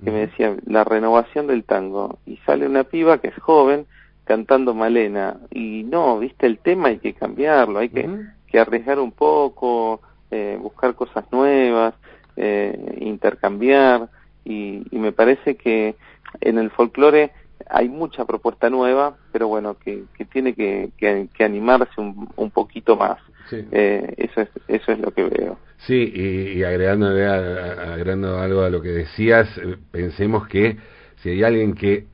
que 0.03 0.11
me 0.11 0.27
decía 0.27 0.55
la 0.65 0.83
renovación 0.83 1.47
del 1.47 1.63
tango 1.63 2.19
y 2.25 2.37
sale 2.45 2.67
una 2.67 2.83
piba 2.83 3.19
que 3.19 3.29
es 3.29 3.37
joven 3.37 3.85
cantando 4.25 4.73
Malena 4.73 5.37
y 5.49 5.83
no, 5.83 6.19
viste 6.19 6.45
el 6.45 6.59
tema 6.59 6.89
hay 6.89 6.99
que 6.99 7.13
cambiarlo, 7.13 7.79
hay 7.79 7.89
que, 7.89 8.09
que 8.47 8.59
arriesgar 8.59 8.99
un 8.99 9.11
poco, 9.11 10.01
eh, 10.31 10.57
buscar 10.61 10.95
cosas 10.95 11.25
nuevas, 11.31 11.93
eh, 12.35 12.97
intercambiar 12.99 14.09
y, 14.45 14.83
y 14.91 14.99
me 14.99 15.11
parece 15.11 15.55
que 15.55 15.95
en 16.41 16.57
el 16.57 16.69
folclore 16.71 17.31
hay 17.69 17.89
mucha 17.89 18.25
propuesta 18.25 18.69
nueva, 18.69 19.15
pero 19.31 19.47
bueno, 19.47 19.77
que, 19.77 20.03
que 20.17 20.25
tiene 20.25 20.53
que, 20.53 20.89
que, 20.97 21.43
animarse 21.43 21.99
un, 21.99 22.29
un, 22.35 22.51
poquito 22.51 22.95
más. 22.95 23.19
Eh, 23.51 24.13
eso, 24.17 24.41
es, 24.41 24.49
eso 24.67 24.91
es 24.91 24.99
lo 24.99 25.11
que 25.11 25.23
veo. 25.23 25.57
Sí, 25.77 26.11
y, 26.13 26.59
y 26.59 26.63
agregando, 26.63 27.07
agregando 27.07 28.39
algo 28.39 28.61
a 28.61 28.69
lo 28.69 28.81
que 28.81 28.89
decías, 28.89 29.47
eh, 29.57 29.77
pensemos 29.91 30.47
que 30.47 30.77
si 31.17 31.29
hay 31.29 31.43
alguien 31.43 31.73
que 31.73 32.05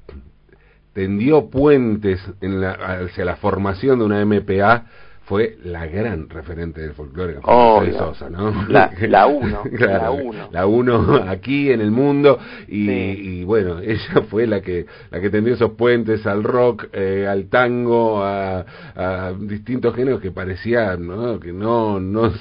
tendió 0.94 1.50
puentes 1.50 2.20
en 2.42 2.62
la, 2.62 2.72
hacia 2.72 3.26
la 3.26 3.38
formación 3.38 4.00
de 4.00 4.06
una 4.06 4.26
MPA, 4.26 4.86
fue 5.30 5.60
la 5.64 5.86
gran 5.86 6.28
referente 6.28 6.82
del 6.82 6.94
folclore, 6.94 7.38
oh, 7.44 7.86
Sosa, 7.96 8.32
¿no? 8.32 8.66
La, 8.68 8.92
la 9.08 9.28
uno, 9.28 9.62
la 9.72 10.10
uno. 10.10 10.50
La 10.52 10.66
uno 10.66 11.24
aquí 11.28 11.72
en 11.72 11.82
el 11.82 11.92
mundo 11.92 12.40
y, 12.68 12.90
y, 12.90 13.44
bueno, 13.44 13.80
ella 13.84 14.24
fue 14.28 14.48
la 14.48 14.62
que 14.62 14.88
la 15.12 15.22
que 15.22 15.30
tendió 15.30 15.54
esos 15.54 15.74
puentes 15.74 16.26
al 16.26 16.44
rock, 16.44 16.88
eh, 16.94 17.28
al 17.28 17.48
tango, 17.48 18.24
a, 18.24 18.66
a, 18.96 19.34
distintos 19.40 19.96
géneros 19.96 20.20
que 20.20 20.32
parecía 20.32 20.98
¿no? 20.98 21.40
que 21.40 21.54
no, 21.54 22.00
no, 22.00 22.34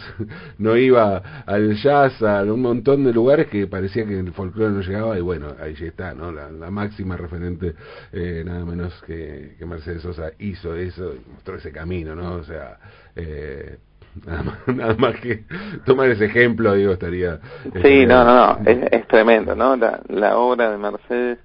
no 0.57 0.77
iba 0.79 1.43
al 1.45 1.75
jazz, 1.77 2.23
a 2.23 2.43
un 2.45 2.63
montón 2.63 3.05
de 3.05 3.13
lugares 3.13 3.49
que 3.49 3.67
parecía 3.67 4.07
que 4.07 4.19
el 4.19 4.33
folclore 4.33 4.73
no 4.73 4.81
llegaba 4.81 5.19
y 5.19 5.21
bueno, 5.21 5.49
ahí 5.61 5.77
está, 5.79 6.15
¿no? 6.15 6.33
La, 6.33 6.51
la 6.51 6.71
máxima 6.71 7.19
referente, 7.19 7.75
eh, 8.15 8.43
nada 8.47 8.65
menos 8.65 8.95
que, 9.07 9.57
que 9.59 9.67
Mercedes 9.67 10.01
Sosa 10.01 10.31
hizo 10.39 10.75
eso 10.75 11.13
y 11.15 11.31
mostró 11.31 11.57
ese 11.57 11.71
camino, 11.71 12.15
¿no? 12.15 12.37
O 12.37 12.45
sea, 12.45 12.78
eh, 13.17 13.79
nada, 14.27 14.95
más, 14.97 15.21
que 15.21 15.45
tomar 15.85 16.11
ese 16.11 16.27
ejemplo, 16.27 16.75
digo, 16.75 16.93
estaría... 16.93 17.41
Sí, 17.83 18.07
no, 18.07 18.25
no, 18.25 18.59
no, 18.59 18.59
es, 18.65 19.07
tremendo, 19.09 19.55
¿no? 19.55 19.77
La, 19.77 20.01
la 20.09 20.37
obra 20.39 20.71
de 20.71 20.79
Mercedes 20.79 21.39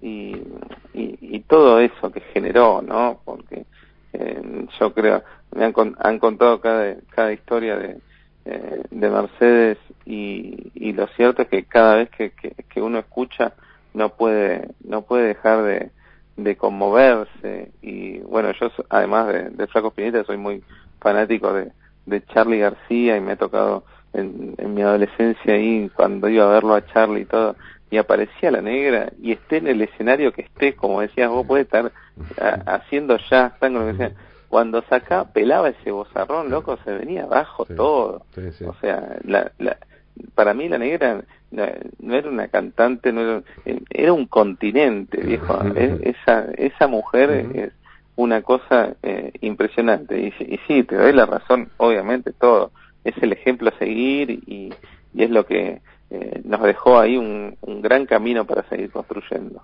y, 0.00 0.36
y, 0.94 1.40
todo 1.40 1.80
eso 1.80 2.10
que 2.12 2.20
generó, 2.32 2.82
¿no? 2.82 3.20
Porque 3.24 3.64
eh, 4.12 4.66
yo 4.78 4.94
creo, 4.94 5.22
me 5.54 5.64
han, 5.64 5.74
han 5.98 6.18
contado 6.18 6.60
cada, 6.60 6.94
cada 7.10 7.32
historia 7.32 7.76
de, 7.76 7.98
eh, 8.46 8.82
de 8.90 9.10
Mercedes 9.10 9.78
y, 10.06 10.72
y 10.74 10.92
lo 10.92 11.06
cierto 11.08 11.42
es 11.42 11.48
que 11.48 11.64
cada 11.64 11.96
vez 11.96 12.10
que, 12.10 12.30
que, 12.30 12.80
uno 12.80 12.98
escucha 12.98 13.52
no 13.92 14.10
puede 14.10 14.68
no 14.82 15.02
puede 15.02 15.28
dejar 15.28 15.62
de, 15.62 15.90
de 16.36 16.56
conmoverse 16.56 17.72
y 17.82 18.18
bueno 18.20 18.52
yo 18.52 18.70
además 18.88 19.28
de, 19.28 19.50
de 19.50 19.66
Flaco 19.66 19.88
Spinetta 19.88 20.24
soy 20.24 20.36
muy 20.36 20.62
fanático 21.00 21.52
de, 21.52 21.72
de 22.06 22.24
Charlie 22.26 22.58
García 22.60 23.16
y 23.16 23.20
me 23.20 23.32
ha 23.32 23.36
tocado 23.36 23.84
en, 24.12 24.54
en, 24.58 24.74
mi 24.74 24.82
adolescencia 24.82 25.54
ahí 25.54 25.90
cuando 25.94 26.28
iba 26.28 26.44
a 26.44 26.52
verlo 26.52 26.74
a 26.74 26.86
Charlie 26.86 27.22
y 27.22 27.24
todo 27.26 27.56
y 27.90 27.96
aparecía 27.96 28.50
la 28.50 28.62
negra 28.62 29.12
y 29.20 29.32
esté 29.32 29.58
en 29.58 29.66
el 29.66 29.82
escenario 29.82 30.32
que 30.32 30.42
esté 30.42 30.74
como 30.74 31.00
decías 31.00 31.28
vos 31.28 31.46
puede 31.46 31.62
estar 31.62 31.92
haciendo 32.66 33.16
jazz 33.16 33.58
tango 33.58 33.80
lo 33.80 33.86
que 33.86 33.96
sea. 33.96 34.12
Cuando 34.48 34.82
saca 34.82 35.26
pelaba 35.26 35.68
ese 35.68 35.90
bozarrón 35.90 36.50
loco 36.50 36.78
se 36.84 36.92
venía 36.92 37.24
abajo 37.24 37.64
todo. 37.66 38.24
o 38.66 38.74
sea 38.80 39.16
la, 39.24 39.52
la, 39.58 39.76
para 40.34 40.54
mí 40.54 40.68
la 40.68 40.78
negra 40.78 41.22
no, 41.50 42.14
era 42.14 42.28
una 42.28 42.48
cantante 42.48 43.12
no 43.12 43.20
era, 43.20 43.42
era 43.90 44.12
un 44.12 44.26
continente 44.26 45.20
viejo 45.20 45.60
esa 46.02 46.46
esa 46.56 46.86
mujer 46.86 47.30
es 47.54 47.72
una 48.20 48.42
cosa 48.42 48.94
eh, 49.02 49.32
impresionante. 49.40 50.20
Y, 50.20 50.26
y, 50.44 50.60
sí, 50.66 50.82
te 50.84 50.96
doy 50.96 51.12
la 51.12 51.26
razón, 51.26 51.70
obviamente, 51.78 52.32
todo. 52.32 52.70
Es 53.02 53.14
el 53.22 53.32
ejemplo 53.32 53.70
a 53.70 53.78
seguir 53.78 54.30
y, 54.30 54.72
y 55.14 55.22
es 55.22 55.30
lo 55.30 55.46
que 55.46 55.80
eh, 56.10 56.40
nos 56.44 56.62
dejó 56.62 56.98
ahí 56.98 57.16
un, 57.16 57.56
un 57.62 57.80
gran 57.80 58.04
camino 58.04 58.44
para 58.44 58.62
seguir 58.68 58.90
construyendo. 58.90 59.62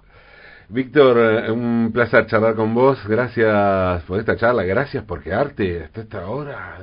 Víctor, 0.68 1.16
eh, 1.18 1.50
un 1.52 1.90
placer 1.92 2.26
charlar 2.26 2.56
con 2.56 2.74
vos. 2.74 2.98
Gracias 3.06 4.02
por 4.02 4.18
esta 4.18 4.36
charla. 4.36 4.64
Gracias 4.64 5.04
por 5.04 5.22
quedarte 5.22 5.84
hasta 5.84 6.00
esta 6.00 6.26
hora. 6.28 6.78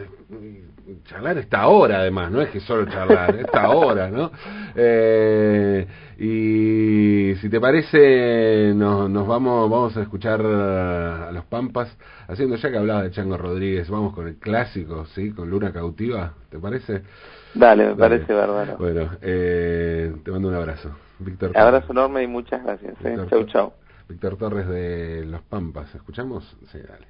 Charlar 1.04 1.38
esta 1.38 1.67
hora, 1.67 2.00
además. 2.00 2.32
No 2.32 2.41
es 2.41 2.50
que 2.50 2.62
solo 2.62 2.86
charlar, 2.86 3.36
esta 3.39 3.69
hora, 3.72 4.10
¿no? 4.10 4.32
Eh, 4.74 5.86
y 6.17 7.36
si 7.41 7.50
te 7.50 7.60
parece, 7.60 8.72
nos, 8.74 9.10
nos 9.10 9.28
vamos, 9.28 9.69
vamos 9.69 9.98
a 9.98 10.02
escuchar 10.02 10.39
a 10.41 11.32
los 11.34 11.43
Pampas. 11.46 11.98
Haciendo 12.30 12.56
ya 12.56 12.72
que 12.72 12.78
hablaba 12.78 13.04
de 13.04 13.12
Chango 13.12 13.38
Rodríguez, 13.38 13.89
vamos 13.89 14.13
con 14.13 14.28
el 14.30 14.38
clásico, 14.38 15.06
¿sí? 15.08 15.32
Con 15.32 15.50
Luna 15.50 15.74
Cautiva. 15.74 16.36
¿Te 16.50 16.58
parece? 16.58 17.02
Dale, 17.54 17.88
me 17.88 17.96
parece 17.96 18.34
bárbaro. 18.34 18.78
Bueno, 18.78 19.10
eh, 19.22 20.13
te 20.24 20.32
mando 20.32 20.48
un 20.50 20.56
abrazo. 20.56 20.89
Víctor. 21.20 21.56
Abrazo 21.58 21.92
enorme 21.92 22.24
y 22.24 22.28
muchas 22.28 22.63
gracias. 22.63 22.96
¿eh? 23.04 23.18
Chau, 23.30 23.46
chau. 23.46 23.74
Víctor 24.10 24.38
Torres 24.38 24.68
de 24.68 25.26
Los 25.26 25.42
Pampas. 25.44 25.94
¿Escuchamos? 25.96 26.58
Sí, 26.72 26.80
dale. 26.80 27.08